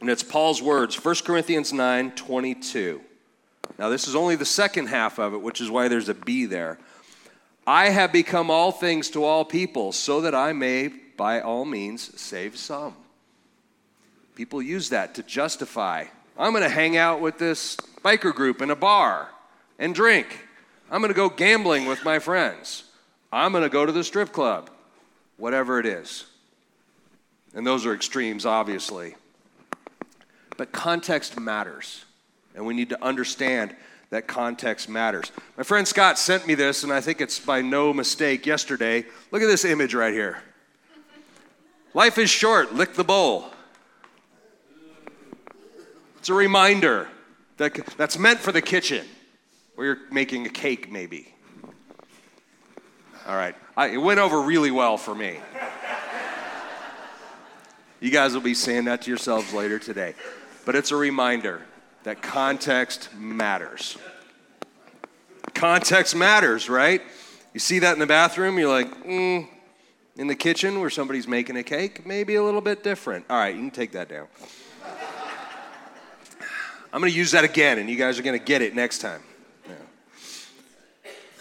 And 0.00 0.08
it's 0.08 0.22
Paul's 0.22 0.62
words, 0.62 1.02
1 1.02 1.14
Corinthians 1.24 1.72
9 1.72 2.12
22. 2.12 3.00
Now, 3.78 3.88
this 3.88 4.08
is 4.08 4.14
only 4.14 4.36
the 4.36 4.44
second 4.44 4.86
half 4.86 5.18
of 5.18 5.34
it, 5.34 5.42
which 5.42 5.60
is 5.60 5.70
why 5.70 5.88
there's 5.88 6.08
a 6.08 6.14
B 6.14 6.46
there. 6.46 6.78
I 7.66 7.90
have 7.90 8.12
become 8.12 8.50
all 8.50 8.72
things 8.72 9.10
to 9.10 9.24
all 9.24 9.44
people, 9.44 9.92
so 9.92 10.22
that 10.22 10.34
I 10.34 10.52
may, 10.52 10.88
by 10.88 11.40
all 11.40 11.64
means, 11.64 12.18
save 12.18 12.56
some. 12.56 12.94
People 14.34 14.62
use 14.62 14.88
that 14.88 15.14
to 15.16 15.22
justify. 15.22 16.04
I'm 16.38 16.52
going 16.52 16.62
to 16.62 16.68
hang 16.68 16.96
out 16.96 17.20
with 17.20 17.38
this 17.38 17.76
biker 18.02 18.32
group 18.32 18.62
in 18.62 18.70
a 18.70 18.76
bar 18.76 19.28
and 19.78 19.94
drink. 19.94 20.47
I'm 20.90 21.00
going 21.00 21.12
to 21.12 21.16
go 21.16 21.28
gambling 21.28 21.86
with 21.86 22.04
my 22.04 22.18
friends. 22.18 22.84
I'm 23.30 23.52
going 23.52 23.62
to 23.64 23.68
go 23.68 23.84
to 23.84 23.92
the 23.92 24.04
strip 24.04 24.32
club. 24.32 24.70
Whatever 25.36 25.78
it 25.78 25.86
is. 25.86 26.24
And 27.54 27.66
those 27.66 27.84
are 27.86 27.94
extremes, 27.94 28.46
obviously. 28.46 29.14
But 30.56 30.72
context 30.72 31.38
matters. 31.38 32.04
And 32.54 32.66
we 32.66 32.74
need 32.74 32.88
to 32.88 33.04
understand 33.04 33.76
that 34.10 34.26
context 34.26 34.88
matters. 34.88 35.30
My 35.56 35.62
friend 35.62 35.86
Scott 35.86 36.18
sent 36.18 36.46
me 36.46 36.54
this, 36.54 36.82
and 36.82 36.92
I 36.92 37.00
think 37.00 37.20
it's 37.20 37.38
by 37.38 37.60
no 37.60 37.92
mistake 37.92 38.46
yesterday. 38.46 39.04
Look 39.30 39.42
at 39.42 39.46
this 39.46 39.64
image 39.64 39.94
right 39.94 40.12
here. 40.12 40.42
Life 41.92 42.16
is 42.18 42.30
short, 42.30 42.74
lick 42.74 42.94
the 42.94 43.04
bowl. 43.04 43.50
It's 46.18 46.30
a 46.30 46.34
reminder 46.34 47.08
that 47.58 47.74
that's 47.96 48.18
meant 48.18 48.40
for 48.40 48.52
the 48.52 48.62
kitchen 48.62 49.04
where 49.78 49.86
you're 49.86 49.98
making 50.10 50.44
a 50.44 50.48
cake, 50.50 50.90
maybe. 50.90 51.32
All 53.28 53.36
right, 53.36 53.54
I, 53.76 53.90
it 53.90 53.98
went 53.98 54.18
over 54.18 54.40
really 54.40 54.72
well 54.72 54.96
for 54.96 55.14
me. 55.14 55.38
You 58.00 58.10
guys 58.10 58.34
will 58.34 58.40
be 58.40 58.54
saying 58.54 58.86
that 58.86 59.02
to 59.02 59.08
yourselves 59.08 59.52
later 59.52 59.78
today. 59.78 60.14
But 60.64 60.74
it's 60.74 60.90
a 60.90 60.96
reminder 60.96 61.62
that 62.02 62.22
context 62.22 63.14
matters. 63.14 63.96
Context 65.54 66.16
matters, 66.16 66.68
right? 66.68 67.00
You 67.54 67.60
see 67.60 67.78
that 67.78 67.92
in 67.92 68.00
the 68.00 68.06
bathroom, 68.06 68.58
you're 68.58 68.68
like, 68.68 69.04
mm. 69.04 69.46
In 70.16 70.26
the 70.26 70.34
kitchen 70.34 70.80
where 70.80 70.90
somebody's 70.90 71.28
making 71.28 71.56
a 71.56 71.62
cake, 71.62 72.04
maybe 72.04 72.34
a 72.34 72.42
little 72.42 72.60
bit 72.60 72.82
different. 72.82 73.26
All 73.30 73.38
right, 73.38 73.54
you 73.54 73.60
can 73.60 73.70
take 73.70 73.92
that 73.92 74.08
down. 74.08 74.26
I'm 76.92 77.00
going 77.00 77.12
to 77.12 77.16
use 77.16 77.30
that 77.30 77.44
again, 77.44 77.78
and 77.78 77.88
you 77.88 77.94
guys 77.94 78.18
are 78.18 78.24
going 78.24 78.36
to 78.36 78.44
get 78.44 78.60
it 78.60 78.74
next 78.74 78.98
time. 78.98 79.22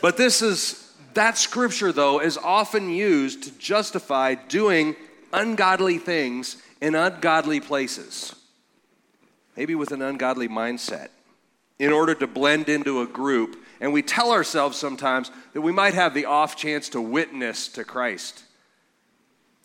But 0.08 0.16
this 0.16 0.42
is, 0.42 0.90
that 1.16 1.38
scripture, 1.38 1.92
though, 1.92 2.22
is 2.22 2.38
often 2.38 2.90
used 2.90 3.44
to 3.44 3.52
justify 3.60 4.36
doing 4.36 4.96
ungodly 5.34 5.98
things 5.98 6.56
in 6.80 6.96
ungodly 6.96 7.60
places. 7.60 8.34
maybe 9.58 9.76
with 9.76 9.92
an 9.92 10.02
ungodly 10.02 10.48
mindset, 10.48 11.10
in 11.80 11.92
order 11.92 12.16
to 12.16 12.28
blend 12.28 12.70
into 12.70 13.02
a 13.02 13.06
group. 13.06 13.62
And 13.82 13.92
we 13.92 14.02
tell 14.02 14.32
ourselves 14.32 14.78
sometimes 14.78 15.30
that 15.54 15.62
we 15.62 15.74
might 15.74 15.96
have 15.96 16.14
the 16.14 16.26
off 16.26 16.56
chance 16.56 16.88
to 16.90 17.02
witness 17.02 17.68
to 17.70 17.84
Christ 17.84 18.44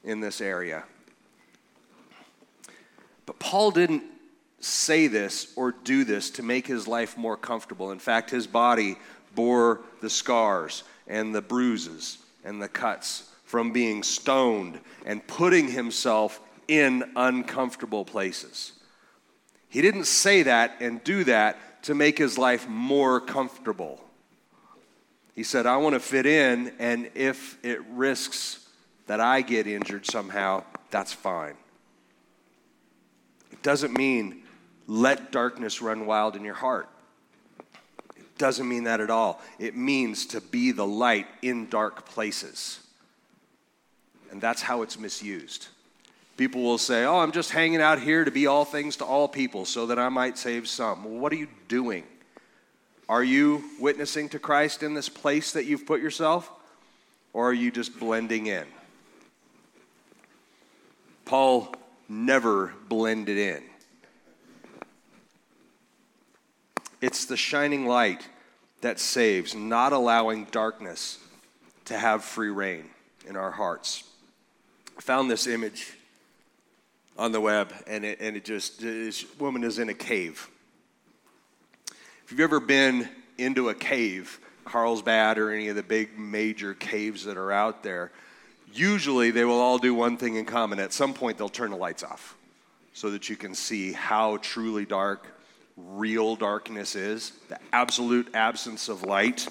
in 0.02 0.18
this 0.18 0.40
area. 0.40 0.82
But 3.26 3.38
Paul 3.38 3.70
didn't 3.70 4.02
say 4.58 5.06
this 5.06 5.52
or 5.54 5.72
do 5.72 6.02
this 6.02 6.30
to 6.30 6.42
make 6.42 6.66
his 6.66 6.88
life 6.88 7.16
more 7.16 7.36
comfortable. 7.36 7.92
In 7.92 7.98
fact, 8.00 8.30
his 8.30 8.46
body 8.46 8.96
bore 9.34 9.80
the 10.00 10.10
scars 10.10 10.84
and 11.06 11.34
the 11.34 11.42
bruises 11.42 12.18
and 12.44 12.60
the 12.60 12.68
cuts 12.68 13.30
from 13.44 13.72
being 13.72 14.02
stoned 14.02 14.80
and 15.04 15.26
putting 15.26 15.68
himself 15.68 16.40
in 16.68 17.04
uncomfortable 17.16 18.04
places. 18.04 18.72
He 19.68 19.82
didn't 19.82 20.04
say 20.04 20.42
that 20.44 20.76
and 20.80 21.02
do 21.04 21.24
that 21.24 21.82
to 21.84 21.94
make 21.94 22.18
his 22.18 22.38
life 22.38 22.68
more 22.68 23.20
comfortable. 23.20 24.02
He 25.34 25.42
said, 25.42 25.66
I 25.66 25.76
want 25.78 25.94
to 25.94 26.00
fit 26.00 26.26
in, 26.26 26.72
and 26.78 27.10
if 27.14 27.62
it 27.64 27.80
risks 27.90 28.68
that 29.06 29.20
I 29.20 29.40
get 29.40 29.66
injured 29.66 30.06
somehow, 30.06 30.64
that's 30.90 31.12
fine. 31.12 31.54
It 33.50 33.62
doesn't 33.62 33.96
mean 33.96 34.42
let 34.86 35.32
darkness 35.32 35.80
run 35.80 36.06
wild 36.06 36.36
in 36.36 36.44
your 36.44 36.54
heart. 36.54 36.88
Doesn't 38.38 38.68
mean 38.68 38.84
that 38.84 39.00
at 39.00 39.10
all. 39.10 39.40
It 39.58 39.76
means 39.76 40.26
to 40.26 40.40
be 40.40 40.72
the 40.72 40.86
light 40.86 41.26
in 41.42 41.68
dark 41.68 42.06
places. 42.06 42.80
And 44.30 44.40
that's 44.40 44.62
how 44.62 44.82
it's 44.82 44.98
misused. 44.98 45.68
People 46.36 46.62
will 46.62 46.78
say, 46.78 47.04
Oh, 47.04 47.18
I'm 47.18 47.32
just 47.32 47.50
hanging 47.50 47.82
out 47.82 48.00
here 48.00 48.24
to 48.24 48.30
be 48.30 48.46
all 48.46 48.64
things 48.64 48.96
to 48.96 49.04
all 49.04 49.28
people 49.28 49.64
so 49.64 49.86
that 49.86 49.98
I 49.98 50.08
might 50.08 50.38
save 50.38 50.66
some. 50.66 51.04
Well, 51.04 51.14
what 51.14 51.32
are 51.32 51.36
you 51.36 51.48
doing? 51.68 52.04
Are 53.08 53.22
you 53.22 53.64
witnessing 53.78 54.30
to 54.30 54.38
Christ 54.38 54.82
in 54.82 54.94
this 54.94 55.08
place 55.08 55.52
that 55.52 55.66
you've 55.66 55.86
put 55.86 56.00
yourself? 56.00 56.50
Or 57.34 57.50
are 57.50 57.54
you 57.54 57.70
just 57.70 57.98
blending 57.98 58.46
in? 58.46 58.66
Paul 61.24 61.74
never 62.08 62.72
blended 62.88 63.38
in. 63.38 63.62
It's 67.02 67.24
the 67.24 67.36
shining 67.36 67.86
light 67.86 68.28
that 68.80 69.00
saves, 69.00 69.56
not 69.56 69.92
allowing 69.92 70.44
darkness 70.46 71.18
to 71.86 71.98
have 71.98 72.22
free 72.22 72.48
rein 72.48 72.84
in 73.26 73.34
our 73.34 73.50
hearts. 73.50 74.04
I 74.96 75.00
found 75.00 75.28
this 75.28 75.48
image 75.48 75.94
on 77.18 77.32
the 77.32 77.40
web, 77.40 77.74
and 77.88 78.04
it, 78.04 78.20
and 78.20 78.36
it 78.36 78.44
just, 78.44 78.80
this 78.80 79.26
woman 79.40 79.64
is 79.64 79.80
in 79.80 79.88
a 79.88 79.94
cave. 79.94 80.48
If 82.24 82.30
you've 82.30 82.38
ever 82.38 82.60
been 82.60 83.08
into 83.36 83.68
a 83.70 83.74
cave, 83.74 84.38
Carlsbad 84.64 85.38
or 85.38 85.50
any 85.50 85.66
of 85.66 85.74
the 85.74 85.82
big 85.82 86.16
major 86.16 86.72
caves 86.72 87.24
that 87.24 87.36
are 87.36 87.50
out 87.50 87.82
there, 87.82 88.12
usually 88.72 89.32
they 89.32 89.44
will 89.44 89.60
all 89.60 89.78
do 89.78 89.92
one 89.92 90.16
thing 90.16 90.36
in 90.36 90.44
common. 90.44 90.78
At 90.78 90.92
some 90.92 91.14
point, 91.14 91.36
they'll 91.36 91.48
turn 91.48 91.72
the 91.72 91.76
lights 91.76 92.04
off 92.04 92.36
so 92.92 93.10
that 93.10 93.28
you 93.28 93.34
can 93.34 93.56
see 93.56 93.92
how 93.92 94.36
truly 94.36 94.84
dark 94.84 95.26
real 95.76 96.36
darkness 96.36 96.94
is 96.94 97.32
the 97.48 97.58
absolute 97.72 98.34
absence 98.34 98.88
of 98.88 99.02
light. 99.02 99.48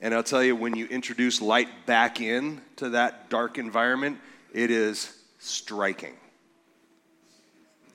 And 0.00 0.14
I'll 0.14 0.22
tell 0.22 0.42
you, 0.42 0.56
when 0.56 0.74
you 0.74 0.86
introduce 0.86 1.42
light 1.42 1.68
back 1.86 2.20
in 2.20 2.60
to 2.76 2.90
that 2.90 3.28
dark 3.30 3.58
environment, 3.58 4.18
it 4.52 4.70
is 4.70 5.16
striking. 5.38 6.14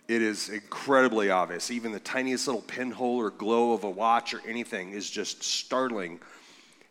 It 0.07 0.21
is 0.21 0.49
incredibly 0.49 1.31
obvious. 1.31 1.71
Even 1.71 1.91
the 1.91 1.99
tiniest 1.99 2.47
little 2.47 2.61
pinhole 2.61 3.17
or 3.17 3.31
glow 3.31 3.73
of 3.73 3.83
a 3.83 3.89
watch 3.89 4.35
or 4.35 4.41
anything 4.47 4.91
is 4.91 5.09
just 5.09 5.41
startling 5.41 6.19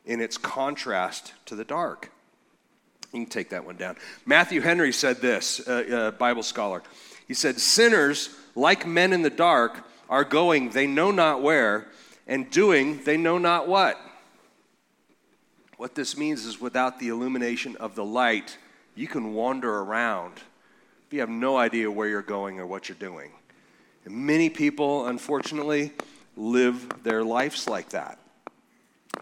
in 0.05 0.21
its 0.21 0.37
contrast 0.37 1.33
to 1.47 1.55
the 1.55 1.65
dark. 1.65 2.11
You 3.13 3.21
can 3.21 3.31
take 3.31 3.51
that 3.51 3.65
one 3.65 3.77
down. 3.77 3.97
Matthew 4.27 4.61
Henry 4.61 4.93
said 4.93 5.21
this, 5.21 5.61
a 5.69 6.13
Bible 6.19 6.43
scholar. 6.43 6.83
He 7.29 7.35
said, 7.35 7.61
Sinners, 7.61 8.31
like 8.57 8.85
men 8.85 9.13
in 9.13 9.23
the 9.23 9.31
dark, 9.31 9.87
are 10.09 10.25
going 10.25 10.71
they 10.71 10.87
know 10.87 11.11
not 11.11 11.43
where, 11.43 11.87
and 12.27 12.51
doing 12.51 13.03
they 13.05 13.17
know 13.17 13.39
not 13.39 13.69
what. 13.69 14.01
What 15.77 15.95
this 15.95 16.17
means 16.17 16.45
is 16.45 16.61
without 16.61 16.99
the 16.99 17.09
illumination 17.09 17.77
of 17.77 17.95
the 17.95 18.05
light, 18.05 18.57
you 18.95 19.09
can 19.09 19.35
wander 19.35 19.81
around 19.81 20.41
you 21.15 21.21
have 21.21 21.31
no 21.31 21.57
idea 21.57 21.89
where 21.89 22.09
you're 22.09 22.23
going 22.23 22.59
or 22.59 22.67
what 22.67 22.89
you're 22.89 22.99
doing. 22.99 23.31
And 24.05 24.15
many 24.27 24.51
people, 24.51 25.07
unfortunately, 25.07 25.93
live 26.37 27.05
their 27.05 27.23
lives 27.23 27.69
like 27.69 27.91
that. 27.91 28.19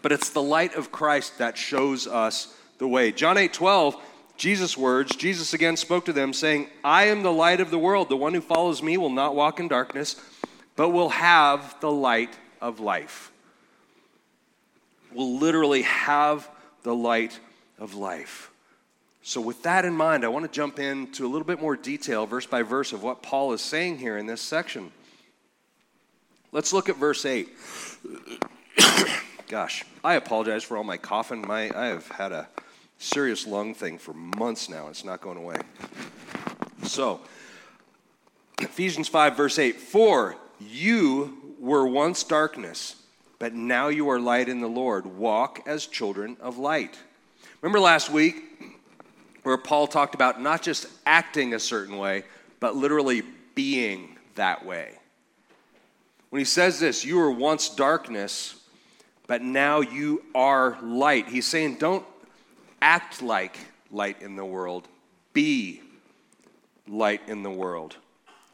But 0.01 0.11
it's 0.11 0.31
the 0.31 0.41
light 0.41 0.73
of 0.73 0.91
Christ 0.91 1.37
that 1.37 1.55
shows 1.55 2.07
us 2.07 2.57
the 2.79 2.87
way. 2.87 3.11
John 3.11 3.37
8 3.37 3.53
12, 3.53 3.95
Jesus' 4.37 4.75
words, 4.75 5.15
Jesus 5.15 5.53
again 5.53 5.77
spoke 5.77 6.05
to 6.05 6.13
them, 6.13 6.33
saying, 6.33 6.67
I 6.83 7.03
am 7.05 7.21
the 7.21 7.31
light 7.31 7.61
of 7.61 7.69
the 7.69 7.77
world. 7.77 8.09
The 8.09 8.17
one 8.17 8.33
who 8.33 8.41
follows 8.41 8.81
me 8.81 8.97
will 8.97 9.11
not 9.11 9.35
walk 9.35 9.59
in 9.59 9.67
darkness, 9.67 10.15
but 10.75 10.89
will 10.89 11.09
have 11.09 11.75
the 11.81 11.91
light 11.91 12.33
of 12.61 12.79
life. 12.79 13.31
Will 15.13 15.37
literally 15.37 15.83
have 15.83 16.49
the 16.83 16.95
light 16.95 17.39
of 17.79 17.93
life. 17.93 18.49
So, 19.25 19.39
with 19.39 19.63
that 19.63 19.85
in 19.85 19.93
mind, 19.93 20.25
I 20.25 20.27
want 20.27 20.43
to 20.43 20.51
jump 20.51 20.79
into 20.79 21.25
a 21.25 21.29
little 21.29 21.47
bit 21.47 21.61
more 21.61 21.77
detail, 21.77 22.25
verse 22.25 22.45
by 22.45 22.61
verse, 22.61 22.91
of 22.91 23.03
what 23.03 23.23
Paul 23.23 23.53
is 23.53 23.61
saying 23.61 23.99
here 23.99 24.17
in 24.17 24.25
this 24.25 24.41
section. 24.41 24.91
Let's 26.51 26.73
look 26.73 26.89
at 26.89 26.97
verse 26.97 27.25
8. 27.25 27.49
Gosh, 29.47 29.85
I 30.03 30.15
apologize 30.15 30.63
for 30.63 30.77
all 30.77 30.83
my 30.83 30.97
coughing. 30.97 31.47
My, 31.47 31.71
I 31.73 31.85
have 31.85 32.07
had 32.09 32.31
a 32.33 32.49
serious 32.97 33.47
lung 33.47 33.73
thing 33.73 33.97
for 33.97 34.13
months 34.13 34.67
now. 34.67 34.87
It's 34.89 35.05
not 35.05 35.21
going 35.21 35.37
away. 35.37 35.57
So, 36.83 37.21
Ephesians 38.59 39.07
5, 39.07 39.37
verse 39.37 39.57
8 39.57 39.77
For 39.77 40.35
you 40.69 41.55
were 41.59 41.87
once 41.87 42.23
darkness, 42.23 42.95
but 43.39 43.53
now 43.53 43.87
you 43.87 44.09
are 44.09 44.19
light 44.19 44.49
in 44.49 44.61
the 44.61 44.67
Lord. 44.67 45.05
Walk 45.05 45.61
as 45.65 45.85
children 45.85 46.37
of 46.41 46.57
light. 46.57 46.97
Remember 47.61 47.79
last 47.79 48.09
week, 48.09 48.35
where 49.43 49.57
Paul 49.57 49.87
talked 49.87 50.15
about 50.15 50.41
not 50.41 50.61
just 50.61 50.87
acting 51.05 51.53
a 51.53 51.59
certain 51.59 51.97
way, 51.97 52.23
but 52.59 52.75
literally 52.75 53.23
being 53.55 54.17
that 54.35 54.65
way. 54.65 54.93
When 56.29 56.39
he 56.39 56.45
says 56.45 56.79
this, 56.79 57.05
you 57.05 57.17
were 57.17 57.31
once 57.31 57.69
darkness, 57.69 58.55
but 59.27 59.41
now 59.41 59.81
you 59.81 60.23
are 60.33 60.77
light. 60.81 61.27
He's 61.27 61.45
saying, 61.45 61.75
don't 61.75 62.05
act 62.81 63.21
like 63.21 63.57
light 63.91 64.21
in 64.21 64.35
the 64.35 64.45
world, 64.45 64.87
be 65.33 65.81
light 66.87 67.21
in 67.27 67.43
the 67.43 67.51
world. 67.51 67.97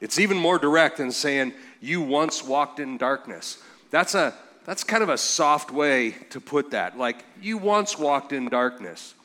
It's 0.02 0.20
even 0.20 0.38
more 0.38 0.58
direct 0.58 0.98
than 0.98 1.12
saying, 1.12 1.54
you 1.82 2.02
once 2.02 2.44
walked 2.44 2.80
in 2.80 2.98
darkness. 2.98 3.62
That's 3.92 4.16
a 4.16 4.34
that's 4.66 4.84
kind 4.84 5.02
of 5.02 5.10
a 5.10 5.18
soft 5.18 5.72
way 5.72 6.12
to 6.30 6.40
put 6.40 6.72
that. 6.72 6.96
Like, 6.96 7.26
you 7.42 7.58
once 7.58 7.98
walked 7.98 8.34
in 8.34 8.50
darkness 8.50 9.16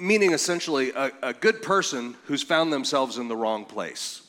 meaning 0.00 0.32
essentially 0.32 0.92
a, 0.92 1.12
a 1.22 1.32
good 1.32 1.62
person 1.62 2.16
who's 2.24 2.42
found 2.42 2.72
themselves 2.72 3.18
in 3.18 3.28
the 3.28 3.36
wrong 3.36 3.64
place, 3.64 4.22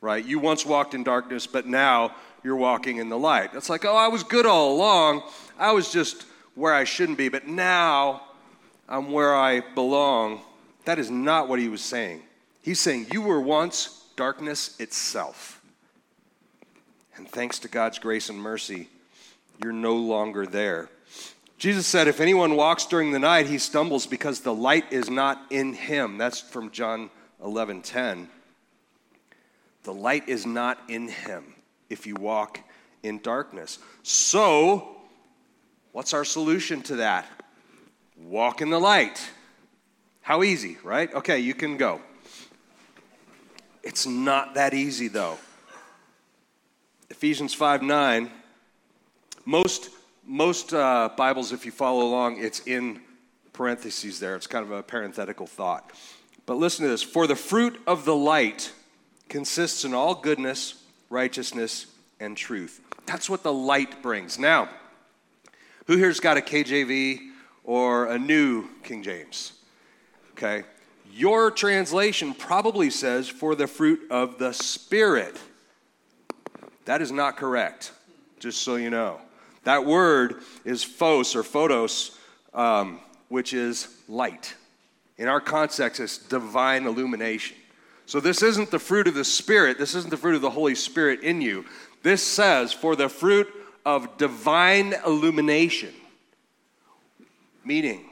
right? 0.00 0.24
You 0.24 0.38
once 0.38 0.66
walked 0.66 0.94
in 0.94 1.02
darkness, 1.02 1.46
but 1.46 1.66
now 1.66 2.14
you're 2.44 2.56
walking 2.56 2.98
in 2.98 3.08
the 3.08 3.18
light. 3.18 3.50
It's 3.54 3.70
like, 3.70 3.84
oh, 3.84 3.96
I 3.96 4.08
was 4.08 4.22
good 4.22 4.46
all 4.46 4.74
along. 4.74 5.22
I 5.58 5.72
was 5.72 5.90
just 5.90 6.26
where 6.54 6.74
I 6.74 6.84
shouldn't 6.84 7.18
be, 7.18 7.28
but 7.28 7.46
now 7.46 8.22
I'm 8.88 9.10
where 9.10 9.34
I 9.34 9.60
belong. 9.74 10.42
That 10.84 10.98
is 10.98 11.10
not 11.10 11.48
what 11.48 11.58
he 11.58 11.68
was 11.68 11.82
saying. 11.82 12.22
He's 12.68 12.80
saying, 12.80 13.06
you 13.10 13.22
were 13.22 13.40
once 13.40 14.04
darkness 14.14 14.78
itself. 14.78 15.62
And 17.16 17.26
thanks 17.26 17.58
to 17.60 17.68
God's 17.68 17.98
grace 17.98 18.28
and 18.28 18.38
mercy, 18.38 18.90
you're 19.64 19.72
no 19.72 19.96
longer 19.96 20.44
there. 20.44 20.90
Jesus 21.56 21.86
said, 21.86 22.08
If 22.08 22.20
anyone 22.20 22.56
walks 22.56 22.84
during 22.84 23.10
the 23.10 23.18
night, 23.18 23.46
he 23.46 23.56
stumbles 23.56 24.06
because 24.06 24.40
the 24.40 24.52
light 24.52 24.92
is 24.92 25.08
not 25.08 25.40
in 25.48 25.72
him. 25.72 26.18
That's 26.18 26.42
from 26.42 26.70
John 26.70 27.08
11 27.42 27.80
10. 27.80 28.28
The 29.84 29.94
light 29.94 30.28
is 30.28 30.44
not 30.44 30.78
in 30.88 31.08
him 31.08 31.54
if 31.88 32.06
you 32.06 32.16
walk 32.16 32.60
in 33.02 33.18
darkness. 33.20 33.78
So, 34.02 34.98
what's 35.92 36.12
our 36.12 36.26
solution 36.26 36.82
to 36.82 36.96
that? 36.96 37.26
Walk 38.18 38.60
in 38.60 38.68
the 38.68 38.78
light. 38.78 39.26
How 40.20 40.42
easy, 40.42 40.76
right? 40.84 41.10
Okay, 41.14 41.38
you 41.38 41.54
can 41.54 41.78
go. 41.78 42.02
It's 43.88 44.06
not 44.06 44.52
that 44.52 44.74
easy, 44.74 45.08
though. 45.08 45.38
Ephesians 47.08 47.54
5 47.54 47.82
9. 47.82 48.30
Most 49.46 49.88
most 50.26 50.74
uh, 50.74 51.08
Bibles, 51.16 51.52
if 51.52 51.64
you 51.64 51.72
follow 51.72 52.04
along, 52.04 52.36
it's 52.36 52.60
in 52.66 53.00
parentheses 53.54 54.20
there. 54.20 54.36
It's 54.36 54.46
kind 54.46 54.62
of 54.62 54.72
a 54.72 54.82
parenthetical 54.82 55.46
thought. 55.46 55.90
But 56.44 56.58
listen 56.58 56.84
to 56.84 56.90
this 56.90 57.02
For 57.02 57.26
the 57.26 57.34
fruit 57.34 57.80
of 57.86 58.04
the 58.04 58.14
light 58.14 58.70
consists 59.30 59.86
in 59.86 59.94
all 59.94 60.14
goodness, 60.14 60.84
righteousness, 61.08 61.86
and 62.20 62.36
truth. 62.36 62.82
That's 63.06 63.30
what 63.30 63.42
the 63.42 63.54
light 63.54 64.02
brings. 64.02 64.38
Now, 64.38 64.68
who 65.86 65.96
here's 65.96 66.20
got 66.20 66.36
a 66.36 66.42
KJV 66.42 67.20
or 67.64 68.08
a 68.08 68.18
new 68.18 68.68
King 68.82 69.02
James? 69.02 69.54
Okay. 70.32 70.64
Your 71.18 71.50
translation 71.50 72.32
probably 72.32 72.90
says 72.90 73.28
for 73.28 73.56
the 73.56 73.66
fruit 73.66 74.02
of 74.08 74.38
the 74.38 74.52
Spirit. 74.52 75.36
That 76.84 77.02
is 77.02 77.10
not 77.10 77.36
correct, 77.36 77.90
just 78.38 78.62
so 78.62 78.76
you 78.76 78.88
know. 78.88 79.20
That 79.64 79.84
word 79.84 80.36
is 80.64 80.84
phos 80.84 81.34
or 81.34 81.42
photos, 81.42 82.16
um, 82.54 83.00
which 83.30 83.52
is 83.52 83.88
light. 84.08 84.54
In 85.16 85.26
our 85.26 85.40
context, 85.40 85.98
it's 85.98 86.18
divine 86.18 86.86
illumination. 86.86 87.56
So 88.06 88.20
this 88.20 88.40
isn't 88.40 88.70
the 88.70 88.78
fruit 88.78 89.08
of 89.08 89.14
the 89.14 89.24
Spirit, 89.24 89.76
this 89.76 89.96
isn't 89.96 90.10
the 90.10 90.16
fruit 90.16 90.36
of 90.36 90.40
the 90.40 90.50
Holy 90.50 90.76
Spirit 90.76 91.22
in 91.22 91.40
you. 91.40 91.64
This 92.04 92.22
says, 92.22 92.72
for 92.72 92.94
the 92.94 93.08
fruit 93.08 93.52
of 93.84 94.18
divine 94.18 94.94
illumination. 95.04 95.92
Meaning, 97.64 98.07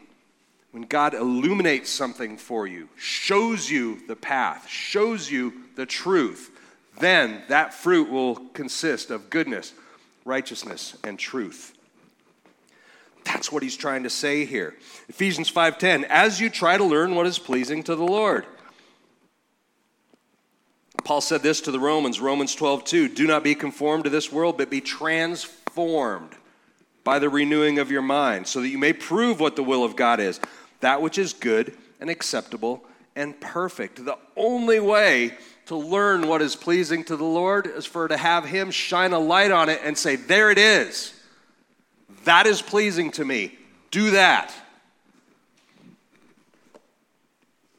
when 0.76 0.85
God 0.85 1.14
illuminates 1.14 1.88
something 1.88 2.37
for 2.37 2.66
you, 2.66 2.90
shows 2.97 3.71
you 3.71 4.06
the 4.09 4.14
path, 4.14 4.68
shows 4.68 5.30
you 5.30 5.54
the 5.75 5.87
truth, 5.87 6.50
then 7.00 7.42
that 7.49 7.73
fruit 7.73 8.11
will 8.11 8.37
consist 8.52 9.11
of 9.11 9.30
goodness, 9.30 9.73
righteousness, 10.26 10.95
and 11.02 11.18
truth. 11.18 11.73
That's 13.25 13.50
what 13.50 13.62
he's 13.62 13.78
trying 13.78 14.02
to 14.02 14.11
say 14.11 14.45
here. 14.45 14.76
Ephesians 15.09 15.49
5:10, 15.49 16.04
as 16.11 16.42
you 16.42 16.50
try 16.50 16.76
to 16.76 16.85
learn 16.85 17.14
what 17.14 17.25
is 17.25 17.38
pleasing 17.38 17.83
to 17.85 17.97
the 17.97 18.04
Lord. 18.04 18.45
Paul 21.04 21.23
said 21.23 21.42
this 21.42 21.62
to 21.62 21.71
the 21.71 21.80
Romans, 21.80 22.21
Romans 22.21 22.54
12:2, 22.54 23.09
do 23.09 23.26
not 23.26 23.42
be 23.42 23.54
conformed 23.54 24.04
to 24.04 24.11
this 24.11 24.30
world, 24.30 24.59
but 24.59 24.68
be 24.68 24.83
transformed 24.83 26.37
by 27.02 27.18
the 27.18 27.30
renewing 27.30 27.78
of 27.78 27.90
your 27.90 28.02
mind, 28.02 28.47
so 28.47 28.61
that 28.61 28.68
you 28.68 28.76
may 28.76 28.92
prove 28.92 29.40
what 29.40 29.56
the 29.56 29.62
will 29.62 29.83
of 29.83 29.97
God 29.97 30.21
is, 30.21 30.38
that 30.80 31.02
which 31.02 31.18
is 31.18 31.33
good 31.33 31.76
and 32.00 32.11
acceptable 32.11 32.85
and 33.14 33.38
perfect. 33.40 34.04
The 34.04 34.18
only 34.37 34.80
way 34.80 35.33
to 35.66 35.76
learn 35.76 36.28
what 36.28 36.42
is 36.42 36.54
pleasing 36.54 37.04
to 37.04 37.16
the 37.16 37.25
Lord 37.25 37.66
is 37.66 37.87
for 37.87 38.09
to 38.09 38.16
have 38.16 38.45
Him 38.45 38.71
shine 38.71 39.12
a 39.12 39.18
light 39.18 39.50
on 39.50 39.68
it 39.68 39.80
and 39.83 39.97
say, 39.97 40.16
There 40.16 40.50
it 40.50 40.59
is. 40.59 41.12
That 42.25 42.47
is 42.47 42.62
pleasing 42.62 43.11
to 43.12 43.25
me. 43.25 43.56
Do 43.90 44.12
that. 44.12 44.52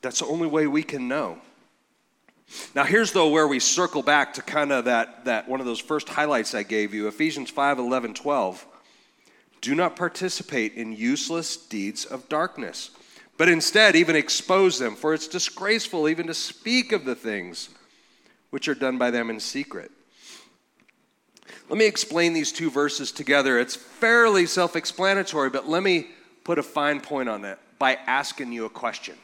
That's 0.02 0.20
the 0.20 0.26
only 0.26 0.48
way 0.48 0.68
we 0.68 0.84
can 0.84 1.08
know. 1.08 1.38
Now, 2.74 2.86
here's 2.86 3.12
though 3.12 3.30
where 3.30 3.48
we 3.48 3.60
circle 3.60 4.02
back 4.02 4.34
to 4.36 4.42
kind 4.42 4.72
of 4.72 4.86
that, 4.86 5.26
that 5.26 5.50
one 5.50 5.60
of 5.60 5.66
those 5.66 5.80
first 5.80 6.08
highlights 6.08 6.54
I 6.54 6.64
gave 6.64 6.94
you 6.94 7.08
Ephesians 7.08 7.50
5 7.50 7.80
11, 7.80 8.14
12. 8.14 8.66
Do 9.62 9.76
not 9.76 9.96
participate 9.96 10.74
in 10.74 10.92
useless 10.92 11.58
deeds 11.58 12.06
of 12.06 12.30
darkness, 12.30 12.92
but 13.38 13.50
instead 13.50 13.96
even 13.96 14.16
expose 14.16 14.80
them, 14.80 14.96
for 14.96 15.14
it's 15.14 15.28
disgraceful 15.28 16.08
even 16.08 16.28
to 16.28 16.34
speak 16.34 16.92
of 16.92 17.06
the 17.06 17.16
things 17.16 17.70
which 18.50 18.68
are 18.68 18.76
done 18.76 18.98
by 18.98 19.12
them 19.12 19.30
in 19.30 19.40
secret. 19.40 19.92
Let 21.70 21.78
me 21.78 21.86
explain 21.86 22.34
these 22.34 22.52
two 22.52 22.70
verses 22.70 23.12
together. 23.12 23.60
It's 23.60 23.76
fairly 23.76 24.46
self 24.46 24.76
explanatory, 24.76 25.50
but 25.50 25.68
let 25.68 25.84
me 25.84 26.08
put 26.44 26.60
a 26.60 26.64
fine 26.64 27.02
point 27.02 27.28
on 27.28 27.44
it 27.44 27.60
by 27.78 27.96
asking 28.08 28.54
you 28.54 28.66
a 28.66 28.70
question. 28.70 29.16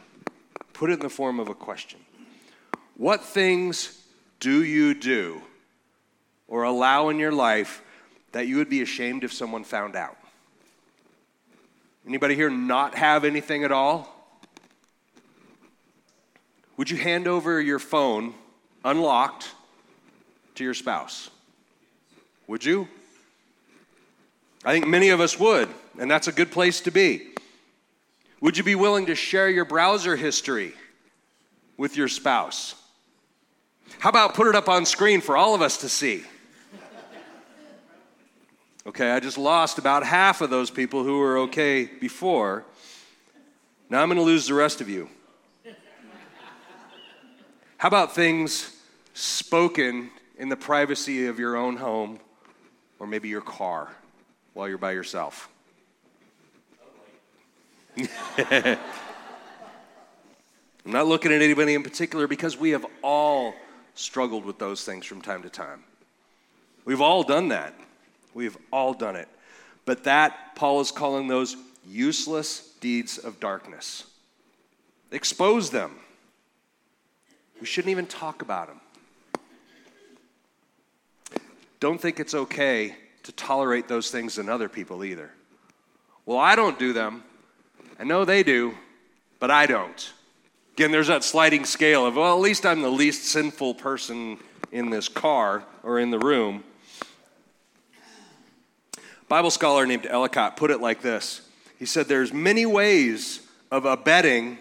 Put 0.73 0.89
it 0.89 0.93
in 0.93 0.99
the 0.99 1.09
form 1.09 1.39
of 1.39 1.47
a 1.47 1.55
question. 1.55 1.99
What 2.97 3.23
things 3.23 4.03
do 4.39 4.63
you 4.63 4.93
do 4.93 5.41
or 6.47 6.63
allow 6.63 7.09
in 7.09 7.17
your 7.17 7.31
life 7.31 7.81
that 8.33 8.47
you 8.47 8.57
would 8.57 8.69
be 8.69 8.81
ashamed 8.81 9.23
if 9.23 9.31
someone 9.31 9.63
found 9.63 9.95
out? 9.95 10.17
Anybody 12.07 12.35
here 12.35 12.49
not 12.49 12.95
have 12.95 13.23
anything 13.23 13.63
at 13.63 13.71
all? 13.71 14.09
Would 16.77 16.89
you 16.89 16.97
hand 16.97 17.27
over 17.27 17.61
your 17.61 17.79
phone 17.79 18.33
unlocked 18.83 19.51
to 20.55 20.63
your 20.63 20.73
spouse? 20.73 21.29
Would 22.47 22.65
you? 22.65 22.87
I 24.65 24.73
think 24.73 24.87
many 24.87 25.09
of 25.09 25.19
us 25.19 25.39
would, 25.39 25.69
and 25.99 26.09
that's 26.09 26.27
a 26.27 26.31
good 26.31 26.51
place 26.51 26.81
to 26.81 26.91
be. 26.91 27.29
Would 28.41 28.57
you 28.57 28.63
be 28.63 28.75
willing 28.75 29.05
to 29.05 29.15
share 29.15 29.49
your 29.49 29.65
browser 29.65 30.15
history 30.15 30.73
with 31.77 31.95
your 31.95 32.09
spouse? 32.09 32.75
How 33.99 34.09
about 34.09 34.33
put 34.33 34.47
it 34.47 34.55
up 34.55 34.67
on 34.67 34.85
screen 34.85 35.21
for 35.21 35.37
all 35.37 35.55
of 35.55 35.61
us 35.61 35.77
to 35.77 35.89
see? 35.89 36.23
Okay, 38.85 39.11
I 39.11 39.21
just 39.21 39.37
lost 39.37 39.77
about 39.77 40.03
half 40.03 40.41
of 40.41 40.49
those 40.49 40.69
people 40.69 41.03
who 41.03 41.19
were 41.19 41.37
okay 41.39 41.85
before. 41.85 42.65
Now 43.89 44.01
I'm 44.01 44.09
going 44.09 44.17
to 44.17 44.23
lose 44.23 44.47
the 44.47 44.53
rest 44.53 44.81
of 44.81 44.89
you. 44.89 45.07
How 47.77 47.87
about 47.87 48.13
things 48.13 48.75
spoken 49.13 50.09
in 50.37 50.49
the 50.49 50.57
privacy 50.57 51.27
of 51.27 51.39
your 51.39 51.55
own 51.55 51.77
home 51.77 52.19
or 52.99 53.07
maybe 53.07 53.29
your 53.29 53.41
car 53.41 53.89
while 54.53 54.67
you're 54.67 54.77
by 54.77 54.91
yourself? 54.91 55.49
I'm 57.97 58.77
not 60.85 61.07
looking 61.07 61.31
at 61.31 61.41
anybody 61.41 61.73
in 61.73 61.83
particular 61.83 62.27
because 62.27 62.57
we 62.57 62.71
have 62.71 62.85
all 63.01 63.53
struggled 63.95 64.43
with 64.43 64.59
those 64.59 64.83
things 64.83 65.05
from 65.05 65.21
time 65.21 65.43
to 65.43 65.49
time. 65.49 65.83
We've 66.83 67.01
all 67.01 67.23
done 67.23 67.49
that. 67.49 67.73
We've 68.33 68.57
all 68.71 68.93
done 68.93 69.15
it. 69.15 69.27
But 69.85 70.05
that, 70.05 70.55
Paul 70.55 70.81
is 70.81 70.91
calling 70.91 71.27
those 71.27 71.55
useless 71.85 72.73
deeds 72.79 73.17
of 73.17 73.39
darkness. 73.39 74.05
Expose 75.11 75.69
them. 75.69 75.91
We 77.59 77.67
shouldn't 77.67 77.91
even 77.91 78.07
talk 78.07 78.41
about 78.41 78.67
them. 78.67 78.79
Don't 81.79 81.99
think 81.99 82.19
it's 82.19 82.33
okay 82.33 82.95
to 83.23 83.31
tolerate 83.33 83.87
those 83.87 84.09
things 84.09 84.37
in 84.37 84.49
other 84.49 84.69
people 84.69 85.03
either. 85.03 85.31
Well, 86.25 86.37
I 86.37 86.55
don't 86.55 86.79
do 86.79 86.93
them. 86.93 87.23
I 87.99 88.05
know 88.05 88.25
they 88.25 88.43
do, 88.43 88.73
but 89.39 89.51
I 89.51 89.65
don't. 89.65 90.13
Again, 90.73 90.91
there's 90.91 91.07
that 91.07 91.23
sliding 91.23 91.65
scale 91.65 92.05
of, 92.05 92.15
well, 92.15 92.35
at 92.35 92.41
least 92.41 92.65
I'm 92.65 92.81
the 92.81 92.89
least 92.89 93.25
sinful 93.25 93.75
person 93.75 94.39
in 94.71 94.89
this 94.89 95.07
car 95.07 95.63
or 95.83 95.99
in 95.99 96.09
the 96.09 96.19
room. 96.19 96.63
Bible 99.33 99.49
scholar 99.49 99.87
named 99.87 100.05
Ellicott 100.07 100.57
put 100.57 100.69
it 100.69 100.79
like 100.79 101.01
this 101.01 101.41
He 101.79 101.87
said, 101.87 102.07
There's 102.07 102.31
many 102.31 102.67
ways 102.67 103.41
of 103.71 103.83
abetting 103.83 104.59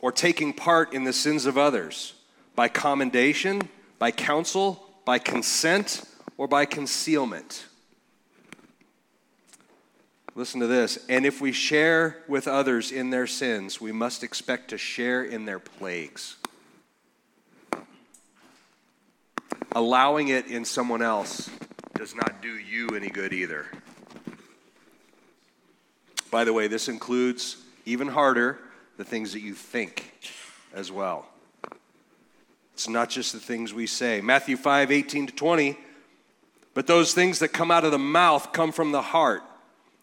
or 0.00 0.10
taking 0.10 0.52
part 0.52 0.92
in 0.92 1.04
the 1.04 1.12
sins 1.12 1.46
of 1.46 1.56
others 1.56 2.14
by 2.56 2.66
commendation, 2.66 3.68
by 4.00 4.10
counsel, 4.10 4.84
by 5.04 5.20
consent, 5.20 6.02
or 6.38 6.48
by 6.48 6.64
concealment. 6.64 7.66
Listen 10.34 10.58
to 10.58 10.66
this. 10.66 10.98
And 11.08 11.24
if 11.24 11.40
we 11.40 11.52
share 11.52 12.24
with 12.26 12.48
others 12.48 12.90
in 12.90 13.10
their 13.10 13.28
sins, 13.28 13.80
we 13.80 13.92
must 13.92 14.24
expect 14.24 14.70
to 14.70 14.76
share 14.76 15.22
in 15.22 15.44
their 15.44 15.60
plagues. 15.60 16.34
Allowing 19.70 20.26
it 20.26 20.48
in 20.48 20.64
someone 20.64 21.00
else 21.00 21.48
does 22.00 22.14
not 22.14 22.40
do 22.40 22.56
you 22.56 22.88
any 22.96 23.10
good 23.10 23.30
either. 23.34 23.66
By 26.30 26.44
the 26.44 26.52
way, 26.54 26.66
this 26.66 26.88
includes 26.88 27.58
even 27.84 28.08
harder 28.08 28.58
the 28.96 29.04
things 29.04 29.34
that 29.34 29.40
you 29.40 29.52
think 29.52 30.10
as 30.72 30.90
well. 30.90 31.26
It's 32.72 32.88
not 32.88 33.10
just 33.10 33.34
the 33.34 33.38
things 33.38 33.74
we 33.74 33.86
say. 33.86 34.22
Matthew 34.22 34.56
5 34.56 34.90
18 34.90 35.26
to 35.26 35.34
20. 35.34 35.76
But 36.72 36.86
those 36.86 37.12
things 37.12 37.40
that 37.40 37.48
come 37.48 37.70
out 37.70 37.84
of 37.84 37.90
the 37.90 37.98
mouth 37.98 38.50
come 38.54 38.72
from 38.72 38.92
the 38.92 39.02
heart 39.02 39.42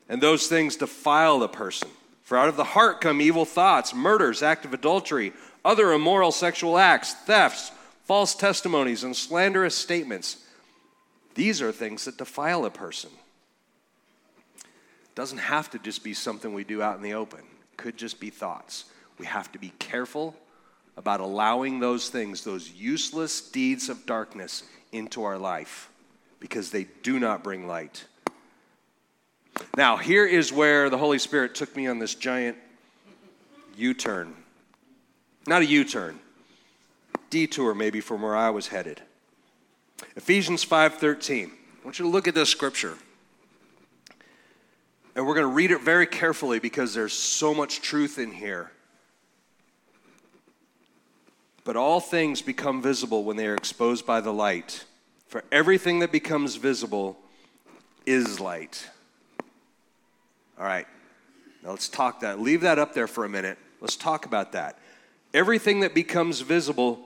and 0.07 0.21
those 0.21 0.45
things 0.45 0.75
defile 0.75 1.39
the 1.39 1.47
person. 1.47 1.89
For 2.21 2.37
out 2.37 2.47
of 2.47 2.57
the 2.57 2.63
heart 2.63 3.01
come 3.01 3.21
evil 3.21 3.43
thoughts, 3.43 3.95
murders, 3.95 4.43
act 4.43 4.65
of 4.65 4.73
adultery, 4.75 5.33
other 5.65 5.91
immoral 5.91 6.31
sexual 6.31 6.77
acts, 6.77 7.15
thefts, 7.15 7.71
false 8.03 8.35
testimonies, 8.35 9.03
and 9.03 9.15
slanderous 9.15 9.73
statements. 9.73 10.43
These 11.37 11.61
are 11.61 11.71
things 11.71 12.05
that 12.05 12.17
defile 12.17 12.65
a 12.65 12.71
person. 12.71 13.11
It 14.57 15.13
doesn't 15.13 15.37
have 15.37 15.69
to 15.69 15.77
just 15.77 16.03
be 16.03 16.15
something 16.15 16.51
we 16.51 16.63
do 16.63 16.81
out 16.81 16.97
in 16.97 17.03
the 17.03 17.13
open. 17.13 17.41
It 17.41 17.77
could 17.77 17.95
just 17.95 18.19
be 18.19 18.31
thoughts. 18.31 18.85
We 19.19 19.27
have 19.27 19.51
to 19.51 19.59
be 19.59 19.71
careful 19.77 20.35
about 20.97 21.19
allowing 21.19 21.79
those 21.79 22.09
things, 22.09 22.43
those 22.43 22.71
useless 22.71 23.39
deeds 23.39 23.87
of 23.87 24.07
darkness, 24.07 24.63
into 24.91 25.25
our 25.25 25.37
life 25.37 25.91
because 26.39 26.71
they 26.71 26.87
do 27.03 27.19
not 27.19 27.43
bring 27.43 27.67
light. 27.67 28.05
Now, 29.75 29.97
here 29.97 30.25
is 30.25 30.51
where 30.51 30.89
the 30.89 30.97
Holy 30.97 31.19
Spirit 31.19 31.53
took 31.53 31.75
me 31.75 31.85
on 31.85 31.99
this 31.99 32.15
giant 32.15 32.57
U 33.75 33.93
turn. 33.93 34.33
Not 35.45 35.61
a 35.61 35.65
U 35.65 35.83
turn, 35.83 36.19
detour 37.29 37.75
maybe 37.75 38.01
from 38.01 38.23
where 38.23 38.35
I 38.35 38.49
was 38.49 38.69
headed. 38.69 39.03
Ephesians 40.15 40.63
5:13. 40.63 41.51
I 41.51 41.85
want 41.85 41.99
you 41.99 42.05
to 42.05 42.11
look 42.11 42.27
at 42.27 42.35
this 42.35 42.49
scripture. 42.49 42.97
And 45.15 45.25
we're 45.25 45.33
going 45.33 45.47
to 45.47 45.53
read 45.53 45.71
it 45.71 45.81
very 45.81 46.05
carefully 46.05 46.59
because 46.59 46.93
there's 46.93 47.13
so 47.13 47.53
much 47.53 47.81
truth 47.81 48.19
in 48.19 48.31
here. 48.31 48.71
But 51.63 51.75
all 51.75 51.99
things 51.99 52.41
become 52.41 52.81
visible 52.81 53.23
when 53.23 53.35
they 53.35 53.47
are 53.47 53.55
exposed 53.55 54.05
by 54.05 54.21
the 54.21 54.31
light. 54.31 54.85
For 55.27 55.43
everything 55.51 55.99
that 55.99 56.11
becomes 56.11 56.55
visible 56.55 57.17
is 58.05 58.39
light. 58.39 58.87
All 60.59 60.65
right. 60.65 60.87
Now 61.63 61.71
let's 61.71 61.89
talk 61.89 62.21
that. 62.21 62.39
Leave 62.39 62.61
that 62.61 62.79
up 62.79 62.93
there 62.93 63.07
for 63.07 63.25
a 63.25 63.29
minute. 63.29 63.57
Let's 63.81 63.95
talk 63.95 64.25
about 64.25 64.53
that. 64.53 64.79
Everything 65.33 65.81
that 65.81 65.93
becomes 65.93 66.41
visible 66.41 66.99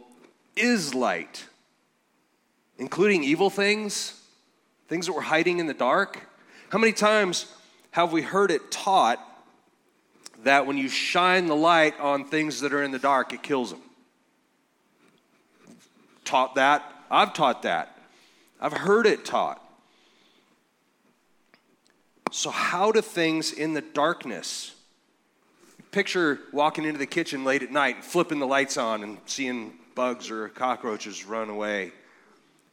is 0.55 0.93
light, 0.93 1.45
including 2.81 3.23
evil 3.23 3.51
things, 3.51 4.19
things 4.87 5.05
that 5.05 5.13
we're 5.13 5.21
hiding 5.21 5.59
in 5.59 5.67
the 5.67 5.73
dark. 5.73 6.17
How 6.69 6.79
many 6.79 6.93
times 6.93 7.45
have 7.91 8.11
we 8.11 8.23
heard 8.23 8.49
it 8.49 8.71
taught 8.71 9.19
that 10.43 10.65
when 10.65 10.77
you 10.77 10.89
shine 10.89 11.45
the 11.45 11.55
light 11.55 11.93
on 11.99 12.25
things 12.25 12.61
that 12.61 12.73
are 12.73 12.81
in 12.81 12.89
the 12.89 12.97
dark, 12.97 13.33
it 13.33 13.43
kills 13.43 13.69
them? 13.69 13.81
Taught 16.25 16.55
that. 16.55 16.83
I've 17.11 17.33
taught 17.33 17.61
that. 17.61 17.95
I've 18.59 18.73
heard 18.73 19.05
it 19.05 19.25
taught. 19.25 19.63
So, 22.31 22.49
how 22.49 22.91
do 22.91 23.01
things 23.01 23.51
in 23.51 23.75
the 23.75 23.81
darkness? 23.81 24.73
Picture 25.91 26.39
walking 26.51 26.85
into 26.85 26.97
the 26.97 27.05
kitchen 27.05 27.43
late 27.43 27.61
at 27.61 27.71
night, 27.71 28.03
flipping 28.03 28.39
the 28.39 28.47
lights 28.47 28.77
on, 28.77 29.03
and 29.03 29.19
seeing 29.27 29.73
bugs 29.93 30.31
or 30.31 30.49
cockroaches 30.49 31.25
run 31.25 31.49
away. 31.49 31.91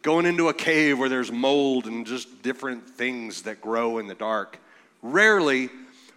Going 0.03 0.27
into 0.27 0.49
a 0.49 0.55
cave 0.55 0.99
where 0.99 1.09
there's 1.09 1.33
mold 1.33 1.87
and 1.87 2.07
just 2.07 2.43
different 2.43 2.89
things 2.89 3.43
that 3.43 3.61
grow 3.61 3.99
in 3.99 4.07
the 4.07 4.15
dark. 4.15 4.61
Rarely 5.03 5.71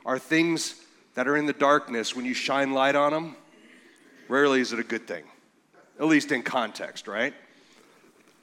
are 0.05 0.19
things 0.19 0.75
that 1.15 1.27
are 1.27 1.35
in 1.35 1.45
the 1.45 1.53
darkness, 1.53 2.15
when 2.15 2.25
you 2.25 2.33
shine 2.33 2.71
light 2.71 2.95
on 2.95 3.11
them, 3.11 3.35
rarely 4.27 4.61
is 4.61 4.71
it 4.73 4.79
a 4.79 4.83
good 4.83 5.07
thing, 5.07 5.23
at 5.99 6.05
least 6.05 6.31
in 6.31 6.41
context, 6.41 7.07
right? 7.07 7.33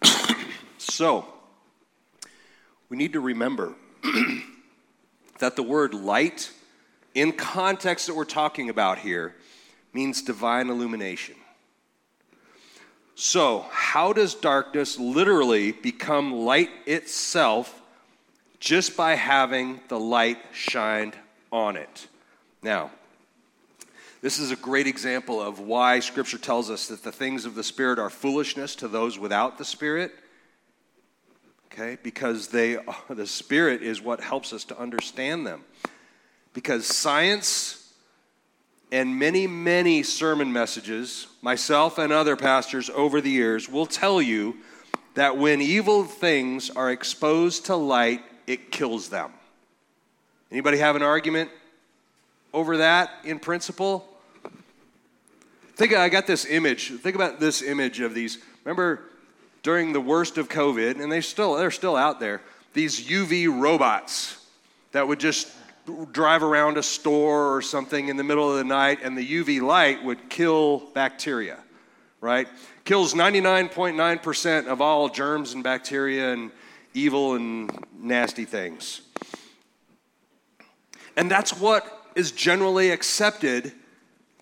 so, 0.79 1.27
we 2.89 2.97
need 2.97 3.15
to 3.15 3.21
remember 3.21 3.75
that 5.39 5.57
the 5.57 5.63
word 5.63 5.95
light, 5.95 6.51
in 7.15 7.33
context 7.33 8.07
that 8.07 8.15
we're 8.15 8.25
talking 8.25 8.69
about 8.69 8.99
here, 8.99 9.35
means 9.93 10.21
divine 10.21 10.69
illumination. 10.69 11.35
So, 13.21 13.67
how 13.73 14.13
does 14.13 14.37
darkness 14.37 14.97
literally 14.97 15.73
become 15.73 16.33
light 16.33 16.71
itself 16.87 17.83
just 18.61 18.97
by 18.97 19.17
having 19.17 19.81
the 19.89 19.99
light 19.99 20.39
shined 20.53 21.17
on 21.51 21.75
it? 21.75 22.07
Now, 22.63 22.93
this 24.21 24.39
is 24.39 24.53
a 24.53 24.57
great 24.57 24.87
example 24.87 25.43
of 25.43 25.59
why 25.59 25.99
Scripture 25.99 26.39
tells 26.39 26.71
us 26.71 26.87
that 26.87 27.03
the 27.03 27.11
things 27.11 27.45
of 27.45 27.57
the 27.57 27.65
Spirit 27.65 27.99
are 27.99 28.09
foolishness 28.09 28.77
to 28.77 28.87
those 28.87 29.19
without 29.19 29.59
the 29.59 29.65
Spirit 29.65 30.13
okay? 31.79 31.99
Because 32.03 32.49
they, 32.49 32.79
the 33.09 33.27
Spirit 33.27 33.83
is 33.83 34.01
what 34.01 34.21
helps 34.21 34.53
us 34.53 34.65
to 34.65 34.79
understand 34.79 35.47
them. 35.47 35.65
Because 36.53 36.87
science 36.87 37.88
and 38.91 39.19
many, 39.19 39.47
many 39.47 40.03
sermon 40.03 40.53
messages, 40.53 41.27
myself 41.43 41.99
and 41.99 42.13
other 42.13 42.37
pastors 42.37 42.89
over 42.91 43.21
the 43.21 43.31
years, 43.31 43.69
will 43.69 43.87
tell 43.87 44.23
you 44.23 44.57
that 45.15 45.37
when 45.37 45.61
evil 45.61 46.05
things 46.05 46.71
are 46.71 46.91
exposed 46.91 47.67
to 47.67 47.77
light, 47.77 48.23
it 48.47 48.71
kills 48.71 49.09
them. 49.09 49.33
Anybody 50.51 50.79
have 50.79 50.97
an 50.97 51.03
argument 51.03 51.51
over 52.55 52.79
that 52.79 53.11
in 53.25 53.39
principle? 53.39 54.09
Think 55.77 55.95
I 55.95 56.09
got 56.09 56.27
this 56.27 56.47
image. 56.47 56.91
Think 56.91 57.15
about 57.15 57.41
this 57.41 57.63
image 57.63 58.01
of 58.01 58.15
these. 58.15 58.39
Remember 58.65 59.03
during 59.63 59.93
the 59.93 60.01
worst 60.01 60.39
of 60.39 60.49
COVID, 60.49 61.01
and 61.01 61.13
they 61.13 61.21
still 61.21 61.55
they're 61.55 61.71
still 61.71 61.97
out 61.97 62.21
there. 62.21 62.41
These 62.73 63.09
UV 63.09 63.61
robots 63.61 64.45
that 64.93 65.07
would 65.07 65.21
just 65.21 65.49
drive 66.13 66.43
around 66.43 66.77
a 66.77 66.83
store 66.83 67.55
or 67.55 67.63
something 67.63 68.09
in 68.09 68.17
the 68.17 68.25
middle 68.25 68.51
of 68.51 68.57
the 68.57 68.65
night, 68.65 69.01
and 69.03 69.17
the 69.17 69.27
UV 69.27 69.61
light 69.61 70.03
would 70.05 70.29
kill 70.29 70.91
bacteria, 70.95 71.59
right? 72.21 72.49
Kills 72.85 73.15
99.9% 73.15 74.67
of 74.67 74.81
all 74.81 75.09
germs 75.09 75.55
and 75.55 75.65
bacteria 75.65 76.33
and 76.33 76.51
evil 76.95 77.35
and 77.35 77.71
nasty 77.99 78.45
things. 78.45 79.03
And 81.17 81.31
that's 81.31 81.59
what 81.59 82.11
is 82.15 82.33
generally 82.33 82.91
accepted 82.91 83.73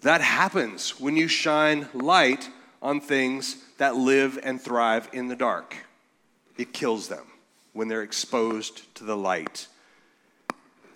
that 0.02 0.20
happens 0.20 1.00
when 1.00 1.16
you 1.16 1.28
shine 1.28 1.88
light 1.92 2.48
on 2.82 3.00
things 3.00 3.56
that 3.78 3.96
live 3.96 4.38
and 4.42 4.60
thrive 4.60 5.08
in 5.12 5.28
the 5.28 5.36
dark. 5.36 5.76
It 6.56 6.72
kills 6.72 7.08
them 7.08 7.26
when 7.72 7.88
they're 7.88 8.02
exposed 8.02 8.94
to 8.96 9.04
the 9.04 9.16
light. 9.16 9.68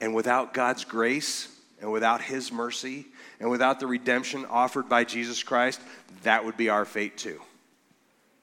And 0.01 0.15
without 0.15 0.55
God's 0.55 0.85
grace 0.85 1.49
and 1.81 1.93
without 1.93 2.23
His 2.23 2.51
mercy 2.51 3.07
and 3.39 3.51
without 3.51 3.81
the 3.81 3.87
redemption 3.87 4.47
offered 4.47 4.89
by 4.89 5.05
Jesus 5.05 5.43
Christ, 5.43 5.81
that 6.23 6.45
would 6.45 6.57
be 6.57 6.69
our 6.69 6.85
fate 6.85 7.17
too. 7.17 7.41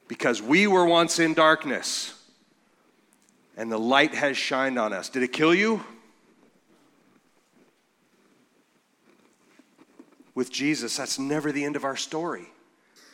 Because 0.08 0.42
we 0.42 0.68
were 0.68 0.86
once 0.86 1.20
in 1.20 1.34
darkness 1.34 2.14
and 3.58 3.72
the 3.72 3.80
light 3.80 4.14
has 4.14 4.38
shined 4.38 4.78
on 4.78 4.94
us. 4.94 5.10
Did 5.10 5.24
it 5.24 5.34
kill 5.34 5.54
you? 5.54 5.84
With 10.36 10.52
Jesus, 10.52 10.96
that's 10.98 11.18
never 11.18 11.52
the 11.52 11.66
end 11.66 11.76
of 11.76 11.84
our 11.84 11.96
story 11.96 12.48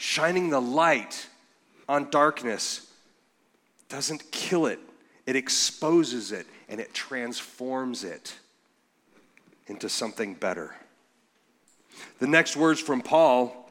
shining 0.03 0.49
the 0.49 0.59
light 0.59 1.27
on 1.87 2.09
darkness 2.09 2.91
doesn't 3.87 4.31
kill 4.31 4.65
it, 4.65 4.79
it 5.25 5.35
exposes 5.35 6.33
it 6.33 6.45
and 6.73 6.81
it 6.81 6.91
transforms 6.91 8.03
it 8.03 8.33
into 9.67 9.87
something 9.87 10.33
better. 10.33 10.75
The 12.17 12.25
next 12.25 12.57
words 12.57 12.79
from 12.79 13.03
Paul, 13.03 13.69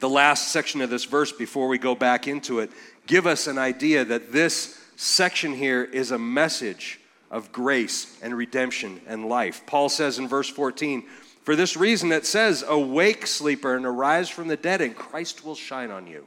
the 0.00 0.08
last 0.10 0.52
section 0.52 0.82
of 0.82 0.90
this 0.90 1.06
verse 1.06 1.32
before 1.32 1.66
we 1.66 1.78
go 1.78 1.94
back 1.94 2.28
into 2.28 2.58
it, 2.58 2.70
give 3.06 3.26
us 3.26 3.46
an 3.46 3.56
idea 3.56 4.04
that 4.04 4.32
this 4.32 4.78
section 4.96 5.54
here 5.54 5.82
is 5.82 6.10
a 6.10 6.18
message 6.18 7.00
of 7.30 7.52
grace 7.52 8.18
and 8.20 8.36
redemption 8.36 9.00
and 9.06 9.30
life. 9.30 9.64
Paul 9.64 9.88
says 9.88 10.18
in 10.18 10.28
verse 10.28 10.50
14, 10.50 11.04
for 11.42 11.56
this 11.56 11.74
reason, 11.74 12.12
it 12.12 12.26
says, 12.26 12.62
Awake, 12.68 13.26
sleeper, 13.26 13.76
and 13.76 13.86
arise 13.86 14.28
from 14.28 14.48
the 14.48 14.58
dead, 14.58 14.82
and 14.82 14.94
Christ 14.94 15.42
will 15.42 15.54
shine 15.54 15.90
on 15.90 16.06
you. 16.06 16.26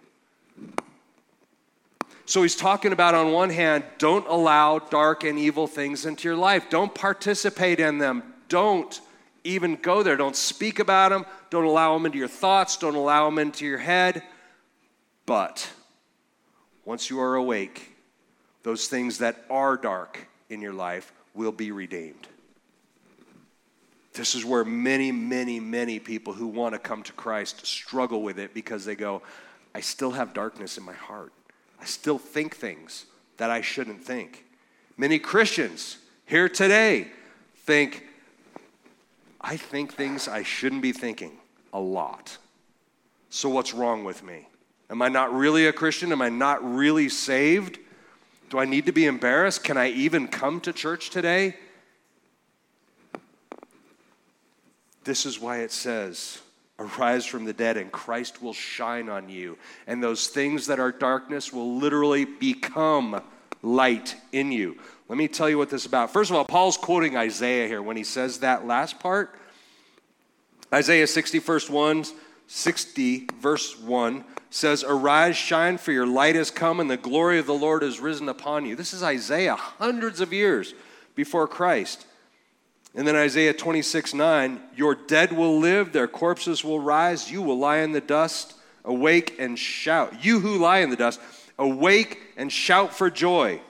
So 2.30 2.44
he's 2.44 2.56
talking 2.56 2.94
about, 2.94 3.16
on 3.16 3.32
one 3.32 3.50
hand, 3.50 3.84
don't 3.98 4.28
allow 4.28 4.78
dark 4.78 5.24
and 5.24 5.40
evil 5.40 5.66
things 5.66 6.06
into 6.06 6.28
your 6.28 6.38
life. 6.38 6.70
Don't 6.70 6.94
participate 6.94 7.80
in 7.80 7.98
them. 7.98 8.22
Don't 8.50 9.02
even 9.44 9.78
go 9.78 10.04
there. 10.04 10.16
Don't 10.16 10.36
speak 10.36 10.78
about 10.78 11.10
them. 11.10 11.26
Don't 11.50 11.66
allow 11.66 11.96
them 11.96 12.06
into 12.06 12.20
your 12.20 12.28
thoughts. 12.28 12.78
Don't 12.78 12.94
allow 12.94 13.26
them 13.26 13.40
into 13.40 13.66
your 13.66 13.80
head. 13.80 14.22
But 15.26 15.72
once 16.86 17.10
you 17.10 17.20
are 17.20 17.34
awake, 17.34 17.96
those 18.62 18.88
things 18.88 19.18
that 19.18 19.44
are 19.50 19.76
dark 19.76 20.28
in 20.52 20.62
your 20.62 20.74
life 20.74 21.12
will 21.34 21.52
be 21.52 21.72
redeemed. 21.72 22.28
This 24.14 24.36
is 24.36 24.46
where 24.46 24.64
many, 24.64 25.12
many, 25.12 25.60
many 25.60 25.98
people 25.98 26.34
who 26.34 26.46
want 26.46 26.76
to 26.76 26.80
come 26.80 27.02
to 27.02 27.14
Christ 27.14 27.66
struggle 27.66 28.22
with 28.22 28.38
it 28.38 28.54
because 28.54 28.86
they 28.86 28.96
go, 28.96 29.24
I 29.74 29.80
still 29.80 30.12
have 30.12 30.36
darkness 30.36 30.78
in 30.78 30.84
my 30.84 30.94
heart. 30.94 31.34
I 31.82 31.86
still 31.86 32.18
think 32.18 32.56
things 32.56 33.06
that 33.38 33.50
I 33.50 33.62
shouldn't 33.62 34.04
think. 34.04 34.46
Many 34.98 35.20
Christians 35.20 35.98
here 36.26 36.50
today 36.50 37.08
think, 37.58 38.06
I 39.40 39.56
think 39.58 39.94
things 39.94 40.28
I 40.28 40.44
shouldn't 40.44 40.82
be 40.82 40.92
thinking 40.92 41.32
a 41.72 41.80
lot. 41.80 42.38
So, 43.30 43.48
what's 43.50 43.74
wrong 43.74 44.04
with 44.04 44.24
me? 44.24 44.48
Am 44.90 45.02
I 45.02 45.08
not 45.08 45.34
really 45.34 45.68
a 45.68 45.74
Christian? 45.74 46.12
Am 46.12 46.22
I 46.22 46.30
not 46.30 46.64
really 46.64 47.10
saved? 47.10 47.78
Do 48.50 48.58
I 48.58 48.66
need 48.66 48.88
to 48.88 48.92
be 48.92 49.06
embarrassed? 49.06 49.64
Can 49.64 49.78
I 49.78 49.90
even 49.90 50.28
come 50.28 50.60
to 50.62 50.74
church 50.74 51.12
today? 51.12 51.56
This 55.04 55.26
is 55.26 55.40
why 55.40 55.60
it 55.60 55.72
says, 55.72 56.40
Arise 56.80 57.26
from 57.26 57.46
the 57.46 57.54
dead, 57.54 57.76
and 57.76 57.92
Christ 57.92 58.42
will 58.42 58.54
shine 58.54 59.10
on 59.10 59.28
you. 59.28 59.58
And 59.86 60.02
those 60.02 60.28
things 60.28 60.68
that 60.68 60.80
are 60.80 60.92
darkness 60.92 61.52
will 61.52 61.78
literally 61.78 62.26
become 62.26 63.22
light 63.62 64.16
in 64.32 64.52
you. 64.52 64.78
Let 65.10 65.18
me 65.18 65.28
tell 65.28 65.50
you 65.50 65.58
what 65.58 65.70
this 65.70 65.82
is 65.82 65.88
about. 65.88 66.14
First 66.14 66.30
of 66.30 66.38
all, 66.38 66.46
Paul's 66.46 66.78
quoting 66.78 67.18
Isaiah 67.18 67.68
here 67.68 67.82
when 67.82 67.98
he 67.98 68.04
says 68.04 68.40
that 68.40 68.66
last 68.66 69.00
part. 69.00 69.36
Isaiah 70.74 71.08
60, 71.08 71.40
verse 71.40 71.70
1 71.70 72.06
60, 72.52 73.28
verse 73.40 73.78
1 73.80 74.24
says, 74.50 74.84
Arise, 74.84 75.38
shine, 75.38 75.78
for 75.78 75.92
your 75.92 76.08
light 76.08 76.34
has 76.34 76.50
come, 76.50 76.80
and 76.80 76.90
the 76.90 76.98
glory 76.98 77.38
of 77.38 77.46
the 77.46 77.54
Lord 77.54 77.84
has 77.84 78.00
risen 78.00 78.28
upon 78.28 78.66
you. 78.66 78.76
This 78.76 78.92
is 78.92 79.04
Isaiah, 79.04 79.56
hundreds 79.56 80.20
of 80.20 80.34
years 80.34 80.74
before 81.14 81.48
Christ. 81.48 82.08
And 82.96 83.08
then 83.08 83.16
Isaiah 83.16 83.54
26, 83.54 84.14
9, 84.14 84.62
Your 84.76 84.96
dead 84.96 85.32
will 85.32 85.60
live, 85.60 85.92
their 85.92 86.08
corpses 86.08 86.64
will 86.64 86.80
rise, 86.80 87.32
you 87.32 87.42
will 87.42 87.58
lie 87.58 87.78
in 87.78 87.92
the 87.92 88.02
dust, 88.02 88.56
awake 88.84 89.36
and 89.40 89.58
shout. 89.58 90.24
You 90.26 90.40
who 90.40 90.58
lie 90.58 90.80
in 90.80 90.90
the 90.90 90.96
dust, 90.96 91.20
awake 91.58 92.20
and 92.36 92.52
shout 92.52 92.94
for 92.94 93.10
joy. 93.10 93.62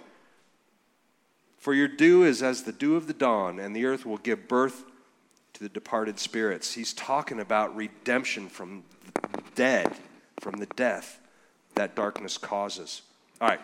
For 1.57 1.73
your 1.73 1.89
dew 1.89 2.23
is 2.23 2.41
as 2.41 2.63
the 2.63 2.71
dew 2.71 2.95
of 2.95 3.07
the 3.07 3.13
dawn, 3.13 3.59
and 3.59 3.75
the 3.75 3.85
earth 3.85 4.05
will 4.05 4.17
give 4.17 4.47
birth 4.47 4.85
to 5.53 5.59
the 5.59 5.69
departed 5.69 6.17
spirits. 6.17 6.73
He's 6.73 6.93
talking 6.93 7.41
about 7.41 7.75
redemption 7.75 8.47
from 8.47 8.83
dead 9.55 9.93
from 10.39 10.57
the 10.57 10.65
death 10.67 11.19
that 11.75 11.95
darkness 11.95 12.37
causes. 12.37 13.01
All 13.41 13.47
right, 13.47 13.59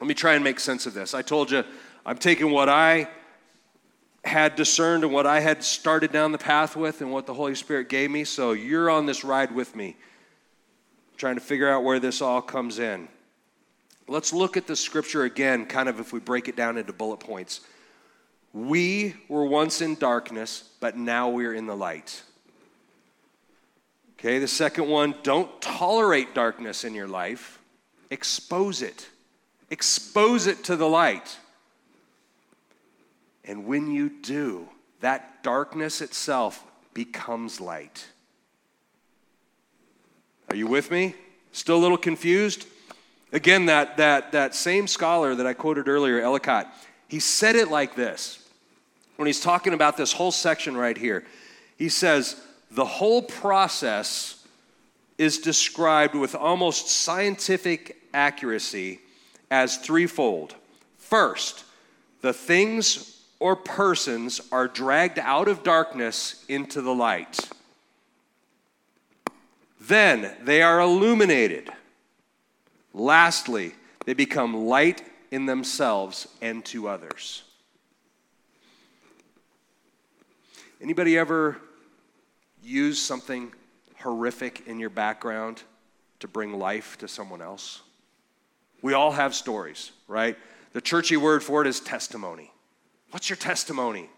let 0.00 0.06
me 0.06 0.14
try 0.14 0.34
and 0.34 0.44
make 0.44 0.60
sense 0.60 0.86
of 0.86 0.94
this. 0.94 1.14
I 1.14 1.22
told 1.22 1.50
you 1.50 1.64
I'm 2.04 2.18
taking 2.18 2.50
what 2.50 2.68
I 2.68 3.08
had 4.24 4.54
discerned 4.54 5.04
and 5.04 5.12
what 5.12 5.26
I 5.26 5.40
had 5.40 5.64
started 5.64 6.12
down 6.12 6.32
the 6.32 6.38
path 6.38 6.76
with 6.76 7.00
and 7.00 7.10
what 7.10 7.26
the 7.26 7.34
Holy 7.34 7.54
Spirit 7.54 7.88
gave 7.88 8.10
me. 8.10 8.24
So 8.24 8.52
you're 8.52 8.90
on 8.90 9.06
this 9.06 9.24
ride 9.24 9.54
with 9.54 9.74
me, 9.74 9.96
trying 11.16 11.36
to 11.36 11.40
figure 11.40 11.68
out 11.68 11.84
where 11.84 11.98
this 11.98 12.20
all 12.20 12.42
comes 12.42 12.78
in. 12.78 13.08
Let's 14.08 14.32
look 14.32 14.56
at 14.56 14.66
the 14.66 14.76
scripture 14.76 15.24
again, 15.24 15.66
kind 15.66 15.88
of 15.88 16.00
if 16.00 16.12
we 16.12 16.20
break 16.20 16.48
it 16.48 16.56
down 16.56 16.76
into 16.76 16.92
bullet 16.92 17.20
points. 17.20 17.60
We 18.52 19.14
were 19.28 19.44
once 19.44 19.80
in 19.80 19.94
darkness, 19.94 20.68
but 20.80 20.96
now 20.96 21.28
we're 21.28 21.54
in 21.54 21.66
the 21.66 21.76
light. 21.76 22.22
Okay, 24.18 24.38
the 24.38 24.48
second 24.48 24.88
one 24.88 25.14
don't 25.22 25.62
tolerate 25.62 26.34
darkness 26.34 26.84
in 26.84 26.94
your 26.94 27.08
life, 27.08 27.58
expose 28.10 28.82
it. 28.82 29.08
Expose 29.70 30.48
it 30.48 30.64
to 30.64 30.76
the 30.76 30.88
light. 30.88 31.38
And 33.44 33.66
when 33.66 33.90
you 33.90 34.08
do, 34.08 34.68
that 35.00 35.42
darkness 35.42 36.00
itself 36.00 36.64
becomes 36.94 37.60
light. 37.60 38.06
Are 40.48 40.56
you 40.56 40.66
with 40.66 40.90
me? 40.90 41.14
Still 41.52 41.76
a 41.76 41.78
little 41.78 41.96
confused? 41.96 42.66
Again, 43.32 43.66
that, 43.66 43.96
that, 43.96 44.32
that 44.32 44.54
same 44.54 44.86
scholar 44.86 45.34
that 45.34 45.46
I 45.46 45.54
quoted 45.54 45.88
earlier, 45.88 46.20
Ellicott, 46.20 46.72
he 47.08 47.20
said 47.20 47.56
it 47.56 47.70
like 47.70 47.94
this 47.94 48.48
when 49.16 49.26
he's 49.26 49.40
talking 49.40 49.72
about 49.72 49.96
this 49.96 50.12
whole 50.12 50.32
section 50.32 50.76
right 50.76 50.96
here. 50.96 51.24
He 51.76 51.88
says, 51.88 52.40
the 52.70 52.84
whole 52.84 53.22
process 53.22 54.46
is 55.18 55.38
described 55.38 56.14
with 56.14 56.34
almost 56.34 56.88
scientific 56.88 57.96
accuracy 58.14 59.00
as 59.50 59.76
threefold. 59.76 60.54
First, 60.98 61.64
the 62.22 62.32
things 62.32 63.19
or 63.40 63.56
persons 63.56 64.40
are 64.52 64.68
dragged 64.68 65.18
out 65.18 65.48
of 65.48 65.64
darkness 65.64 66.44
into 66.48 66.82
the 66.82 66.94
light. 66.94 67.48
Then 69.80 70.36
they 70.42 70.62
are 70.62 70.78
illuminated. 70.80 71.70
Lastly, 72.92 73.72
they 74.04 74.12
become 74.12 74.66
light 74.66 75.02
in 75.30 75.46
themselves 75.46 76.28
and 76.42 76.64
to 76.66 76.86
others. 76.86 77.42
Anybody 80.82 81.16
ever 81.18 81.56
use 82.62 83.00
something 83.00 83.52
horrific 83.96 84.66
in 84.66 84.78
your 84.78 84.90
background 84.90 85.62
to 86.20 86.28
bring 86.28 86.58
life 86.58 86.98
to 86.98 87.08
someone 87.08 87.40
else? 87.40 87.80
We 88.82 88.92
all 88.92 89.12
have 89.12 89.34
stories, 89.34 89.92
right? 90.08 90.36
The 90.72 90.80
churchy 90.80 91.16
word 91.16 91.42
for 91.42 91.62
it 91.62 91.66
is 91.66 91.80
testimony. 91.80 92.50
What's 93.10 93.28
your 93.28 93.36
testimony? 93.36 94.08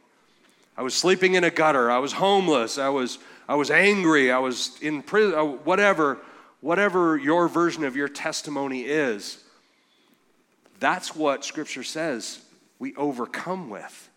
I 0.76 0.82
was 0.82 0.94
sleeping 0.94 1.34
in 1.34 1.44
a 1.44 1.50
gutter. 1.50 1.90
I 1.90 1.98
was 1.98 2.12
homeless. 2.12 2.78
I 2.78 2.88
was, 2.88 3.18
I 3.48 3.54
was 3.54 3.70
angry. 3.70 4.30
I 4.30 4.38
was 4.38 4.78
in 4.80 5.02
prison. 5.02 5.38
Uh, 5.38 5.44
whatever, 5.44 6.18
whatever 6.60 7.16
your 7.16 7.48
version 7.48 7.84
of 7.84 7.96
your 7.96 8.08
testimony 8.08 8.82
is, 8.82 9.42
that's 10.80 11.14
what 11.14 11.44
Scripture 11.44 11.84
says 11.84 12.40
we 12.78 12.94
overcome 12.96 13.70
with 13.70 14.10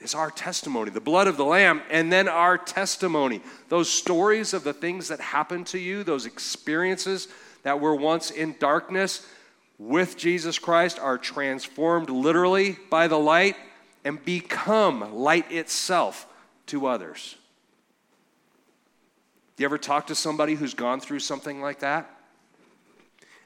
is 0.00 0.14
our 0.14 0.30
testimony, 0.30 0.90
the 0.90 1.00
blood 1.00 1.26
of 1.26 1.36
the 1.36 1.44
Lamb, 1.44 1.82
and 1.90 2.12
then 2.12 2.28
our 2.28 2.56
testimony. 2.56 3.40
Those 3.68 3.88
stories 3.88 4.54
of 4.54 4.64
the 4.64 4.72
things 4.72 5.08
that 5.08 5.20
happened 5.20 5.66
to 5.68 5.78
you, 5.78 6.04
those 6.04 6.26
experiences 6.26 7.28
that 7.64 7.80
were 7.80 7.94
once 7.94 8.30
in 8.30 8.54
darkness 8.58 9.26
with 9.78 10.16
Jesus 10.16 10.58
Christ, 10.58 10.98
are 10.98 11.18
transformed 11.18 12.10
literally 12.10 12.76
by 12.90 13.08
the 13.08 13.18
light 13.18 13.56
and 14.08 14.24
become 14.24 15.18
light 15.18 15.52
itself 15.52 16.26
to 16.64 16.86
others. 16.86 17.36
You 19.58 19.66
ever 19.66 19.76
talk 19.76 20.06
to 20.06 20.14
somebody 20.14 20.54
who's 20.54 20.72
gone 20.72 20.98
through 20.98 21.18
something 21.18 21.60
like 21.60 21.80
that? 21.80 22.08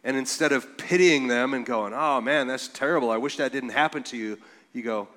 And 0.04 0.16
instead 0.16 0.52
of 0.52 0.78
pitying 0.78 1.26
them 1.26 1.52
and 1.52 1.66
going, 1.66 1.92
oh 1.92 2.20
man, 2.20 2.46
that's 2.46 2.68
terrible, 2.68 3.10
I 3.10 3.16
wish 3.16 3.38
that 3.38 3.50
didn't 3.50 3.70
happen 3.70 4.04
to 4.04 4.16
you, 4.16 4.38
you 4.72 4.84
go, 4.84 5.08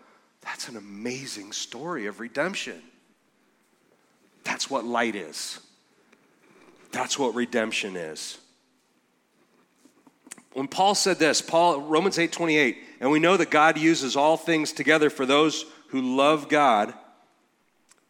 that's 0.42 0.68
an 0.68 0.78
amazing 0.78 1.52
story 1.52 2.08
of 2.08 2.20
redemption. 2.20 2.82
That's 4.44 4.68
what 4.68 4.84
light 4.84 5.14
is. 5.14 5.60
That's 6.92 7.20
what 7.20 7.36
redemption 7.36 7.96
is. 7.96 8.40
When 10.56 10.70
Paul 10.70 10.96
said 10.96 11.20
this, 11.20 11.42
Paul 11.42 11.82
Romans 11.82 12.18
8:28, 12.18 12.78
and 13.02 13.12
we 13.12 13.20
know 13.20 13.36
that 13.36 13.50
God 13.50 13.78
uses 13.78 14.16
all 14.16 14.38
things 14.38 14.72
together 14.72 15.10
for 15.10 15.26
those 15.26 15.66
who 15.90 16.02
love 16.16 16.48
God, 16.48 16.94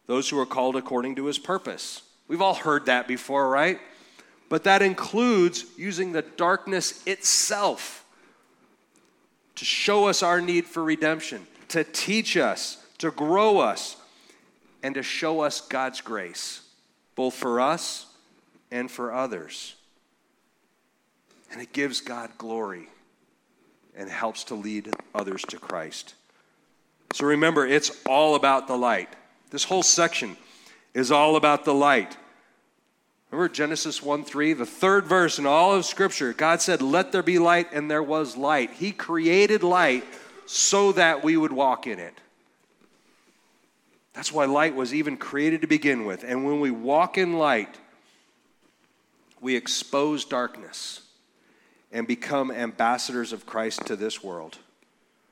those 0.06 0.28
who 0.28 0.38
are 0.38 0.46
called 0.46 0.76
according 0.76 1.16
to 1.16 1.24
his 1.24 1.40
purpose. 1.40 2.02
We've 2.28 2.40
all 2.40 2.54
heard 2.54 2.86
that 2.86 3.08
before, 3.08 3.48
right? 3.48 3.80
But 4.48 4.62
that 4.62 4.80
includes 4.80 5.64
using 5.76 6.12
the 6.12 6.22
darkness 6.22 7.04
itself 7.04 8.04
to 9.56 9.64
show 9.64 10.06
us 10.06 10.22
our 10.22 10.40
need 10.40 10.66
for 10.66 10.84
redemption 10.84 11.48
to 11.70 11.82
teach 11.82 12.36
us, 12.36 12.78
to 12.98 13.10
grow 13.10 13.58
us, 13.58 13.96
and 14.84 14.94
to 14.94 15.02
show 15.02 15.40
us 15.40 15.60
God's 15.60 16.00
grace, 16.00 16.60
both 17.16 17.34
for 17.34 17.60
us 17.60 18.06
and 18.70 18.88
for 18.88 19.12
others. 19.12 19.74
And 21.50 21.60
it 21.60 21.72
gives 21.72 22.00
God 22.00 22.30
glory 22.38 22.88
and 23.96 24.10
helps 24.10 24.44
to 24.44 24.54
lead 24.54 24.92
others 25.14 25.42
to 25.48 25.58
Christ. 25.58 26.14
So 27.14 27.24
remember, 27.24 27.66
it's 27.66 28.02
all 28.04 28.34
about 28.34 28.68
the 28.68 28.76
light. 28.76 29.08
This 29.50 29.64
whole 29.64 29.82
section 29.82 30.36
is 30.92 31.10
all 31.10 31.36
about 31.36 31.64
the 31.64 31.74
light. 31.74 32.16
Remember 33.30 33.52
Genesis 33.52 34.02
1 34.02 34.24
3, 34.24 34.52
the 34.52 34.66
third 34.66 35.06
verse 35.06 35.38
in 35.38 35.46
all 35.46 35.74
of 35.74 35.84
Scripture. 35.84 36.32
God 36.32 36.60
said, 36.60 36.82
Let 36.82 37.12
there 37.12 37.22
be 37.22 37.38
light, 37.38 37.68
and 37.72 37.90
there 37.90 38.02
was 38.02 38.36
light. 38.36 38.70
He 38.72 38.92
created 38.92 39.62
light 39.62 40.04
so 40.46 40.92
that 40.92 41.24
we 41.24 41.36
would 41.36 41.52
walk 41.52 41.86
in 41.86 41.98
it. 41.98 42.14
That's 44.14 44.32
why 44.32 44.46
light 44.46 44.74
was 44.74 44.94
even 44.94 45.16
created 45.16 45.60
to 45.60 45.66
begin 45.66 46.06
with. 46.06 46.24
And 46.24 46.44
when 46.44 46.60
we 46.60 46.70
walk 46.70 47.18
in 47.18 47.38
light, 47.38 47.76
we 49.40 49.56
expose 49.56 50.24
darkness 50.24 51.02
and 51.96 52.06
become 52.06 52.50
ambassadors 52.50 53.32
of 53.32 53.46
Christ 53.46 53.86
to 53.86 53.96
this 53.96 54.22
world. 54.22 54.58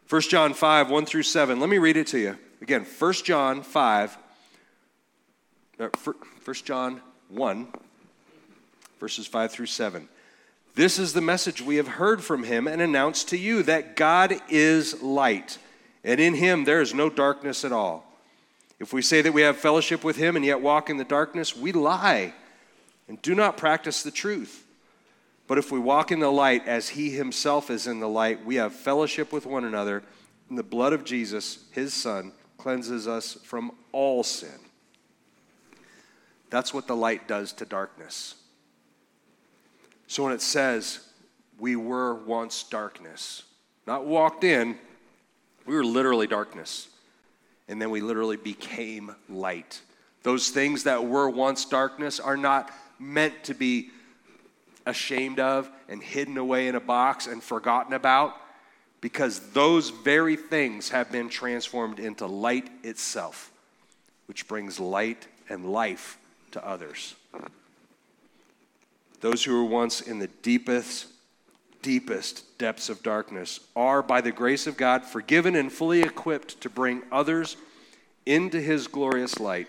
1 0.09 0.23
John 0.23 0.55
5, 0.55 0.91
1 0.91 1.05
through 1.05 1.25
7. 1.25 1.61
Let 1.61 1.69
me 1.69 1.77
read 1.77 1.99
it 1.99 2.07
to 2.09 2.19
you. 2.19 2.39
Again, 2.63 2.87
1 2.87 3.13
John 3.13 3.63
5, 3.63 4.19
1 5.77 5.91
uh, 5.95 6.53
John 6.55 7.03
1, 7.29 7.69
verses 8.99 9.27
5 9.27 9.53
through 9.53 9.67
7. 9.67 10.09
This 10.75 10.99
is 10.99 11.13
the 11.13 11.21
message 11.21 11.61
we 11.61 11.77
have 11.77 11.87
heard 11.87 12.25
from 12.25 12.45
him 12.45 12.67
and 12.67 12.81
announced 12.81 13.29
to 13.29 13.37
you 13.37 13.63
that 13.65 13.95
God 13.95 14.35
is 14.49 15.03
light, 15.03 15.59
and 16.03 16.19
in 16.19 16.33
him 16.33 16.65
there 16.65 16.81
is 16.81 16.95
no 16.95 17.11
darkness 17.11 17.67
at 17.67 17.73
all. 17.73 18.07
If 18.81 18.95
we 18.95 19.03
say 19.03 19.21
that 19.21 19.35
we 19.35 19.43
have 19.43 19.59
fellowship 19.59 20.03
with 20.03 20.17
him 20.17 20.35
and 20.35 20.45
yet 20.47 20.63
walk 20.63 20.89
in 20.89 20.97
the 20.97 21.05
darkness, 21.05 21.55
we 21.55 21.73
lie 21.73 22.33
and 23.07 23.21
do 23.21 23.35
not 23.35 23.59
practice 23.59 24.03
the 24.03 24.11
truth. 24.11 24.64
But 25.47 25.59
if 25.59 25.71
we 25.71 25.79
walk 25.79 26.11
in 26.11 26.21
the 26.21 26.31
light 26.31 26.67
as 26.67 26.91
he 26.91 27.11
himself 27.11 27.71
is 27.71 27.87
in 27.87 28.01
the 28.01 28.09
light, 28.09 28.45
we 28.45 28.55
have 28.57 28.73
fellowship 28.73 29.33
with 29.33 29.45
one 29.45 29.65
another, 29.65 30.03
and 30.49 30.59
the 30.59 30.63
blood 30.63 30.93
of 30.93 31.05
Jesus, 31.05 31.65
his 31.73 31.93
son, 31.93 32.33
cleanses 32.57 33.07
us 33.07 33.35
from 33.45 33.73
all 33.93 34.23
sin. 34.23 34.59
That's 36.51 36.73
what 36.73 36.87
the 36.87 36.97
light 36.97 37.29
does 37.29 37.53
to 37.55 37.67
darkness. 37.67 38.37
So 40.07 40.25
when 40.25 40.33
it 40.33 40.41
says, 40.41 41.09
we 41.59 41.77
were 41.77 42.15
once 42.15 42.63
darkness, 42.63 43.43
not 43.87 44.07
walked 44.07 44.45
in, 44.45 44.79
we 45.67 45.75
were 45.75 45.85
literally 45.85 46.27
darkness. 46.27 46.89
And 47.69 47.81
then 47.81 47.91
we 47.91 48.01
literally 48.01 48.37
became 48.37 49.15
light. 49.29 49.81
Those 50.23 50.51
things 50.51 50.85
that 50.85 51.05
were 51.05 51.29
once 51.29 51.65
darkness 51.65 52.21
are 52.21 52.37
not 52.37 52.71
meant 52.99 53.45
to 53.45 53.55
be 53.55 53.91
ashamed 54.87 55.41
of 55.41 55.71
and 55.89 56.03
hidden 56.03 56.37
away 56.37 56.69
in 56.69 56.75
a 56.75 56.81
box 56.81 57.27
and 57.27 57.43
forgotten 57.43 57.93
about 57.93 58.37
because 59.01 59.41
those 59.51 59.91
very 59.91 60.35
things 60.35 60.89
have 60.89 61.13
been 61.13 61.29
transformed 61.29 61.99
into 61.99 62.27
light 62.27 62.71
itself, 62.83 63.53
which 64.27 64.49
brings 64.49 64.81
light 64.81 65.29
and 65.51 65.71
life 65.71 66.17
to 66.53 66.67
others. 66.67 67.15
Those 69.21 69.45
who 69.45 69.55
were 69.55 69.69
once 69.69 70.01
in 70.01 70.21
the 70.21 70.29
deepest, 70.43 71.07
deepest 71.83 72.57
depths 72.57 72.89
of 72.89 73.03
darkness 73.03 73.61
are, 73.77 74.03
by 74.03 74.21
the 74.21 74.33
grace 74.33 74.67
of 74.67 74.77
God, 74.77 75.05
forgiven 75.05 75.55
and 75.55 75.71
fully 75.71 76.01
equipped 76.01 76.61
to 76.63 76.71
bring 76.71 77.03
others 77.13 77.57
into 78.25 78.61
his 78.61 78.87
glorious 78.87 79.39
light 79.39 79.69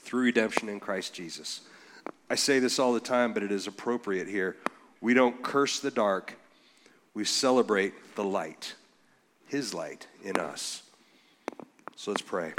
through 0.00 0.22
redemption 0.22 0.70
in 0.70 0.80
Christ 0.80 1.12
Jesus. 1.12 1.60
I 2.30 2.34
say 2.34 2.58
this 2.58 2.78
all 2.78 2.92
the 2.92 3.00
time, 3.00 3.32
but 3.32 3.42
it 3.42 3.50
is 3.50 3.66
appropriate 3.66 4.28
here. 4.28 4.56
We 5.00 5.14
don't 5.14 5.42
curse 5.42 5.80
the 5.80 5.90
dark, 5.90 6.34
we 7.14 7.24
celebrate 7.24 8.14
the 8.16 8.24
light, 8.24 8.74
his 9.46 9.72
light 9.72 10.06
in 10.22 10.36
us. 10.36 10.82
So 11.96 12.10
let's 12.10 12.22
pray. 12.22 12.52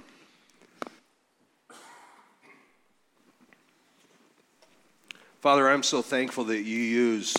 Father, 5.39 5.69
I'm 5.69 5.83
so 5.83 6.01
thankful 6.01 6.43
that 6.45 6.63
you 6.63 6.79
use 6.79 7.33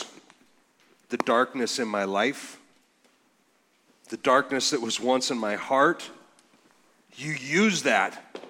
the 1.11 1.19
darkness 1.19 1.79
in 1.79 1.87
my 1.87 2.05
life, 2.05 2.59
the 4.09 4.17
darkness 4.17 4.71
that 4.71 4.81
was 4.81 4.99
once 4.99 5.31
in 5.31 5.37
my 5.37 5.57
heart. 5.57 6.09
You 7.17 7.33
use 7.33 7.83
that 7.83 8.41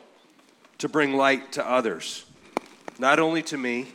to 0.79 0.89
bring 0.89 1.15
light 1.15 1.53
to 1.53 1.69
others, 1.69 2.25
not 3.01 3.19
only 3.19 3.43
to 3.43 3.59
me, 3.59 3.89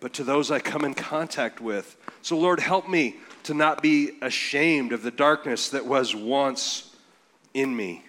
but 0.00 0.12
to 0.14 0.24
those 0.24 0.50
I 0.50 0.60
come 0.60 0.84
in 0.84 0.94
contact 0.94 1.60
with. 1.60 1.96
So, 2.22 2.38
Lord, 2.38 2.60
help 2.60 2.88
me 2.88 3.16
to 3.44 3.54
not 3.54 3.82
be 3.82 4.12
ashamed 4.22 4.92
of 4.92 5.02
the 5.02 5.10
darkness 5.10 5.70
that 5.70 5.86
was 5.86 6.14
once 6.14 6.94
in 7.54 7.74
me, 7.74 8.04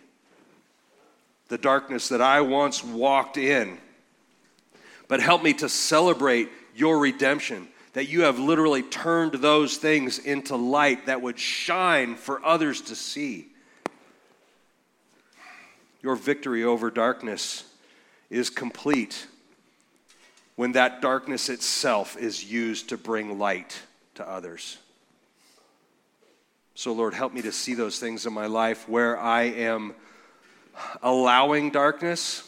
the 1.47 1.57
darkness 1.57 2.09
that 2.09 2.21
I 2.21 2.41
once 2.41 2.83
walked 2.83 3.37
in 3.37 3.79
but 5.09 5.19
help 5.19 5.43
me 5.43 5.53
to 5.55 5.67
celebrate 5.67 6.49
your 6.73 6.99
redemption. 6.99 7.67
That 7.93 8.07
you 8.07 8.21
have 8.21 8.39
literally 8.39 8.83
turned 8.83 9.33
those 9.33 9.75
things 9.75 10.19
into 10.19 10.55
light 10.55 11.07
that 11.07 11.21
would 11.21 11.37
shine 11.37 12.15
for 12.15 12.45
others 12.45 12.81
to 12.83 12.95
see. 12.95 13.47
Your 16.01 16.15
victory 16.15 16.63
over 16.63 16.91
darkness 16.91 17.65
is 18.29 18.49
complete 18.51 19.25
when 20.59 20.73
that 20.73 21.01
darkness 21.01 21.47
itself 21.47 22.17
is 22.17 22.43
used 22.43 22.89
to 22.89 22.97
bring 22.97 23.39
light 23.39 23.79
to 24.13 24.29
others. 24.29 24.77
So, 26.75 26.91
Lord, 26.91 27.13
help 27.13 27.31
me 27.33 27.41
to 27.43 27.53
see 27.53 27.75
those 27.75 27.97
things 27.97 28.25
in 28.25 28.33
my 28.33 28.47
life 28.47 28.89
where 28.89 29.17
I 29.17 29.43
am 29.43 29.93
allowing 31.01 31.69
darkness 31.69 32.43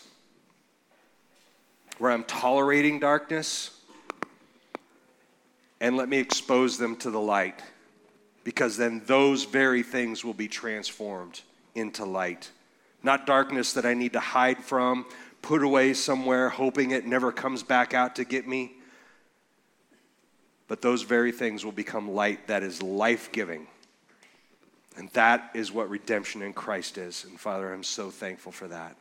where 1.99 2.11
I'm 2.11 2.25
tolerating 2.25 2.99
darkness, 2.99 3.79
and 5.79 5.95
let 5.95 6.09
me 6.09 6.17
expose 6.17 6.77
them 6.77 6.97
to 6.97 7.11
the 7.11 7.19
light, 7.19 7.61
because 8.43 8.75
then 8.75 9.03
those 9.05 9.45
very 9.45 9.83
things 9.83 10.25
will 10.25 10.33
be 10.33 10.49
transformed 10.49 11.39
into 11.75 12.03
light. 12.03 12.51
Not 13.03 13.25
darkness 13.25 13.71
that 13.71 13.85
I 13.85 13.93
need 13.93 14.11
to 14.13 14.19
hide 14.19 14.57
from, 14.57 15.05
put 15.41 15.63
away 15.63 15.93
somewhere, 15.93 16.49
hoping 16.49 16.91
it 16.91 17.05
never 17.05 17.31
comes 17.31 17.63
back 17.63 17.93
out 17.93 18.15
to 18.17 18.23
get 18.23 18.47
me. 18.47 18.73
But 20.67 20.81
those 20.81 21.01
very 21.01 21.31
things 21.31 21.65
will 21.65 21.71
become 21.71 22.11
light 22.11 22.47
that 22.47 22.63
is 22.63 22.81
life 22.81 23.31
giving. 23.31 23.67
And 24.97 25.09
that 25.11 25.51
is 25.53 25.71
what 25.71 25.89
redemption 25.89 26.41
in 26.41 26.53
Christ 26.53 26.97
is. 26.97 27.25
And 27.25 27.39
Father, 27.39 27.73
I'm 27.73 27.83
so 27.83 28.09
thankful 28.09 28.51
for 28.51 28.67
that. 28.67 28.95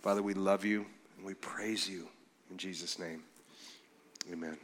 Father, 0.00 0.22
we 0.22 0.34
love 0.34 0.64
you. 0.64 0.86
And 1.16 1.26
we 1.26 1.34
praise 1.34 1.88
you 1.88 2.06
in 2.50 2.56
Jesus' 2.56 2.98
name. 2.98 3.22
Amen. 4.32 4.56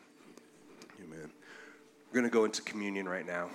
Amen. 1.02 1.30
We're 2.08 2.20
going 2.20 2.30
to 2.30 2.32
go 2.32 2.44
into 2.44 2.62
communion 2.62 3.08
right 3.08 3.26
now. 3.26 3.48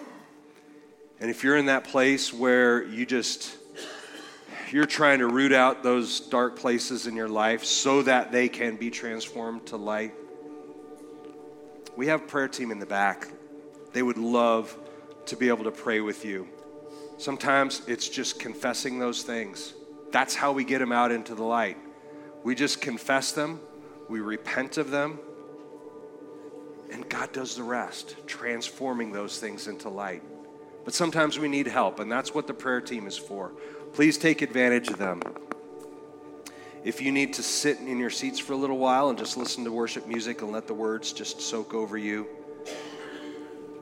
And 1.21 1.29
if 1.29 1.43
you're 1.43 1.57
in 1.57 1.67
that 1.67 1.85
place 1.85 2.33
where 2.33 2.83
you 2.83 3.05
just 3.05 3.55
you're 4.73 4.86
trying 4.86 5.19
to 5.19 5.27
root 5.27 5.53
out 5.53 5.84
those 5.84 6.19
dark 6.19 6.55
places 6.55 7.08
in 7.08 7.15
your 7.15 7.29
life 7.29 7.63
so 7.63 8.01
that 8.03 8.32
they 8.32 8.49
can 8.49 8.75
be 8.75 8.89
transformed 8.89 9.65
to 9.67 9.77
light. 9.77 10.13
We 11.95 12.08
have 12.08 12.21
a 12.21 12.25
prayer 12.25 12.47
team 12.47 12.71
in 12.71 12.79
the 12.79 12.86
back. 12.86 13.27
They 13.93 14.03
would 14.03 14.17
love 14.17 14.77
to 15.27 15.36
be 15.36 15.49
able 15.49 15.65
to 15.65 15.71
pray 15.71 16.01
with 16.01 16.25
you. 16.25 16.47
Sometimes 17.17 17.82
it's 17.88 18.08
just 18.08 18.39
confessing 18.39 18.99
those 18.99 19.23
things. 19.23 19.73
That's 20.12 20.36
how 20.36 20.51
we 20.51 20.63
get 20.63 20.79
them 20.79 20.91
out 20.91 21.12
into 21.12 21.36
the 21.36 21.43
light. 21.43 21.77
We 22.43 22.55
just 22.55 22.82
confess 22.82 23.32
them, 23.34 23.60
we 24.08 24.21
repent 24.21 24.77
of 24.77 24.91
them, 24.91 25.19
and 26.91 27.08
God 27.10 27.32
does 27.34 27.55
the 27.55 27.63
rest, 27.63 28.15
transforming 28.25 29.12
those 29.12 29.39
things 29.39 29.67
into 29.67 29.89
light. 29.89 30.23
But 30.86 30.93
sometimes 30.93 31.38
we 31.38 31.47
need 31.47 31.67
help, 31.67 31.99
and 31.99 32.12
that's 32.12 32.34
what 32.34 32.47
the 32.47 32.53
prayer 32.53 32.82
team 32.82 33.05
is 33.05 33.17
for. 33.17 33.51
Please 33.93 34.17
take 34.17 34.41
advantage 34.41 34.89
of 34.89 34.97
them. 34.97 35.21
If 36.84 37.02
you 37.02 37.12
need 37.12 37.34
to 37.34 37.43
sit 37.43 37.80
in 37.80 37.97
your 37.99 38.10
seats 38.10 38.39
for 38.39 38.54
a 38.54 38.56
little 38.56 38.78
while 38.78 39.10
and 39.10 39.17
just 39.17 39.36
listen 39.36 39.63
to 39.65 39.71
worship 39.71 40.08
music 40.08 40.41
and 40.41 40.52
let 40.52 40.67
the 40.67 40.73
words 40.73 41.12
just 41.12 41.41
soak 41.41 41.73
over 41.73 41.97
you, 41.97 42.28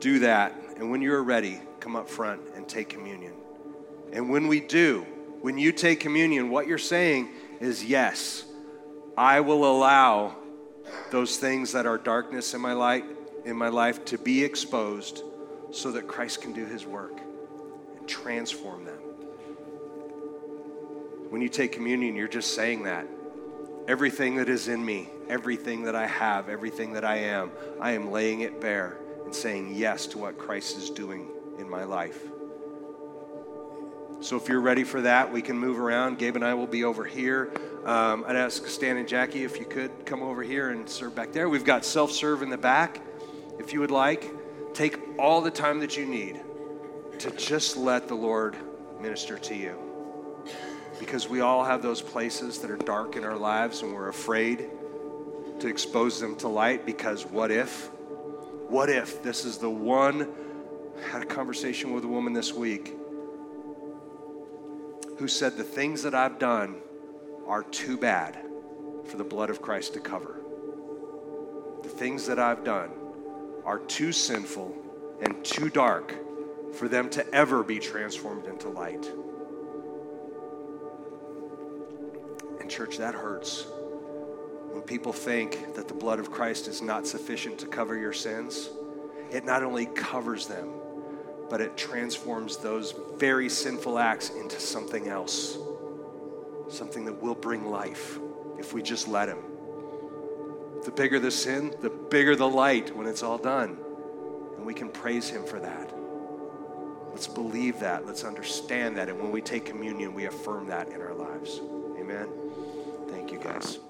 do 0.00 0.18
that. 0.20 0.54
And 0.76 0.90
when 0.90 1.02
you're 1.02 1.22
ready, 1.22 1.60
come 1.80 1.94
up 1.96 2.08
front 2.08 2.40
and 2.54 2.68
take 2.68 2.88
communion. 2.88 3.34
And 4.12 4.30
when 4.30 4.48
we 4.48 4.60
do, 4.60 5.06
when 5.40 5.58
you 5.58 5.72
take 5.72 6.00
communion, 6.00 6.50
what 6.50 6.66
you're 6.66 6.78
saying 6.78 7.28
is 7.60 7.84
yes. 7.84 8.44
I 9.16 9.40
will 9.40 9.64
allow 9.64 10.36
those 11.10 11.36
things 11.36 11.72
that 11.72 11.86
are 11.86 11.98
darkness 11.98 12.54
in 12.54 12.60
my 12.60 12.72
light 12.72 13.04
in 13.44 13.56
my 13.56 13.68
life 13.68 14.04
to 14.04 14.18
be 14.18 14.44
exposed 14.44 15.22
so 15.70 15.92
that 15.92 16.06
Christ 16.06 16.42
can 16.42 16.52
do 16.52 16.66
his 16.66 16.86
work 16.86 17.20
and 17.98 18.08
transform 18.08 18.84
them. 18.84 19.07
When 21.30 21.42
you 21.42 21.48
take 21.48 21.72
communion, 21.72 22.16
you're 22.16 22.28
just 22.28 22.54
saying 22.54 22.84
that. 22.84 23.06
Everything 23.86 24.36
that 24.36 24.48
is 24.48 24.68
in 24.68 24.84
me, 24.84 25.08
everything 25.28 25.84
that 25.84 25.94
I 25.94 26.06
have, 26.06 26.48
everything 26.48 26.92
that 26.94 27.04
I 27.04 27.16
am, 27.16 27.50
I 27.80 27.92
am 27.92 28.10
laying 28.10 28.40
it 28.40 28.60
bare 28.60 28.98
and 29.24 29.34
saying 29.34 29.74
yes 29.74 30.06
to 30.08 30.18
what 30.18 30.38
Christ 30.38 30.76
is 30.76 30.90
doing 30.90 31.28
in 31.58 31.68
my 31.68 31.84
life. 31.84 32.20
So 34.20 34.36
if 34.36 34.48
you're 34.48 34.60
ready 34.60 34.84
for 34.84 35.02
that, 35.02 35.32
we 35.32 35.42
can 35.42 35.58
move 35.58 35.78
around. 35.78 36.18
Gabe 36.18 36.36
and 36.36 36.44
I 36.44 36.54
will 36.54 36.66
be 36.66 36.82
over 36.82 37.04
here. 37.04 37.52
Um, 37.84 38.24
I'd 38.26 38.36
ask 38.36 38.66
Stan 38.66 38.96
and 38.96 39.06
Jackie 39.06 39.44
if 39.44 39.58
you 39.58 39.64
could 39.64 40.04
come 40.04 40.22
over 40.22 40.42
here 40.42 40.70
and 40.70 40.88
serve 40.88 41.14
back 41.14 41.32
there. 41.32 41.48
We've 41.48 41.64
got 41.64 41.84
self 41.84 42.10
serve 42.10 42.42
in 42.42 42.50
the 42.50 42.58
back 42.58 43.00
if 43.58 43.72
you 43.72 43.80
would 43.80 43.90
like. 43.90 44.34
Take 44.74 44.98
all 45.18 45.40
the 45.40 45.50
time 45.50 45.80
that 45.80 45.96
you 45.96 46.04
need 46.04 46.40
to 47.20 47.30
just 47.32 47.76
let 47.76 48.08
the 48.08 48.14
Lord 48.14 48.56
minister 49.00 49.38
to 49.38 49.54
you. 49.54 49.78
Because 50.98 51.28
we 51.28 51.40
all 51.40 51.64
have 51.64 51.82
those 51.82 52.02
places 52.02 52.58
that 52.58 52.70
are 52.70 52.76
dark 52.76 53.16
in 53.16 53.24
our 53.24 53.36
lives 53.36 53.82
and 53.82 53.94
we're 53.94 54.08
afraid 54.08 54.68
to 55.60 55.68
expose 55.68 56.20
them 56.20 56.36
to 56.36 56.48
light 56.48 56.86
because 56.86 57.24
what 57.26 57.50
if? 57.50 57.90
What 58.68 58.88
if 58.90 59.22
this 59.22 59.44
is 59.44 59.58
the 59.58 59.70
one? 59.70 60.28
I 60.98 61.08
had 61.08 61.22
a 61.22 61.26
conversation 61.26 61.92
with 61.92 62.04
a 62.04 62.08
woman 62.08 62.32
this 62.32 62.52
week 62.52 62.94
who 65.18 65.28
said, 65.28 65.56
The 65.56 65.64
things 65.64 66.02
that 66.02 66.14
I've 66.14 66.38
done 66.38 66.76
are 67.46 67.62
too 67.62 67.96
bad 67.96 68.38
for 69.06 69.16
the 69.16 69.24
blood 69.24 69.50
of 69.50 69.62
Christ 69.62 69.94
to 69.94 70.00
cover. 70.00 70.40
The 71.82 71.88
things 71.88 72.26
that 72.26 72.38
I've 72.38 72.64
done 72.64 72.90
are 73.64 73.78
too 73.78 74.12
sinful 74.12 74.76
and 75.20 75.44
too 75.44 75.70
dark 75.70 76.14
for 76.74 76.88
them 76.88 77.08
to 77.10 77.34
ever 77.34 77.62
be 77.62 77.78
transformed 77.78 78.46
into 78.46 78.68
light. 78.68 79.10
Church, 82.68 82.98
that 82.98 83.14
hurts. 83.14 83.66
When 84.72 84.82
people 84.82 85.12
think 85.12 85.74
that 85.74 85.88
the 85.88 85.94
blood 85.94 86.18
of 86.18 86.30
Christ 86.30 86.68
is 86.68 86.82
not 86.82 87.06
sufficient 87.06 87.58
to 87.60 87.66
cover 87.66 87.96
your 87.96 88.12
sins, 88.12 88.70
it 89.30 89.44
not 89.44 89.62
only 89.62 89.86
covers 89.86 90.46
them, 90.46 90.70
but 91.50 91.60
it 91.60 91.76
transforms 91.76 92.58
those 92.58 92.94
very 93.16 93.48
sinful 93.48 93.98
acts 93.98 94.30
into 94.30 94.60
something 94.60 95.08
else, 95.08 95.58
something 96.68 97.04
that 97.06 97.22
will 97.22 97.34
bring 97.34 97.70
life 97.70 98.18
if 98.58 98.72
we 98.72 98.82
just 98.82 99.08
let 99.08 99.28
Him. 99.28 99.38
The 100.84 100.90
bigger 100.90 101.18
the 101.18 101.30
sin, 101.30 101.74
the 101.80 101.90
bigger 101.90 102.36
the 102.36 102.48
light 102.48 102.94
when 102.94 103.06
it's 103.06 103.22
all 103.22 103.38
done. 103.38 103.78
And 104.56 104.66
we 104.66 104.74
can 104.74 104.90
praise 104.90 105.28
Him 105.28 105.44
for 105.44 105.58
that. 105.58 105.92
Let's 107.10 107.26
believe 107.26 107.80
that. 107.80 108.06
Let's 108.06 108.24
understand 108.24 108.96
that. 108.96 109.08
And 109.08 109.18
when 109.18 109.30
we 109.30 109.40
take 109.40 109.64
communion, 109.64 110.14
we 110.14 110.26
affirm 110.26 110.66
that 110.68 110.88
in 110.90 111.00
our 111.00 111.14
lives. 111.14 111.60
Amen. 112.08 112.28
Thank 113.10 113.32
you, 113.32 113.38
guys. 113.38 113.87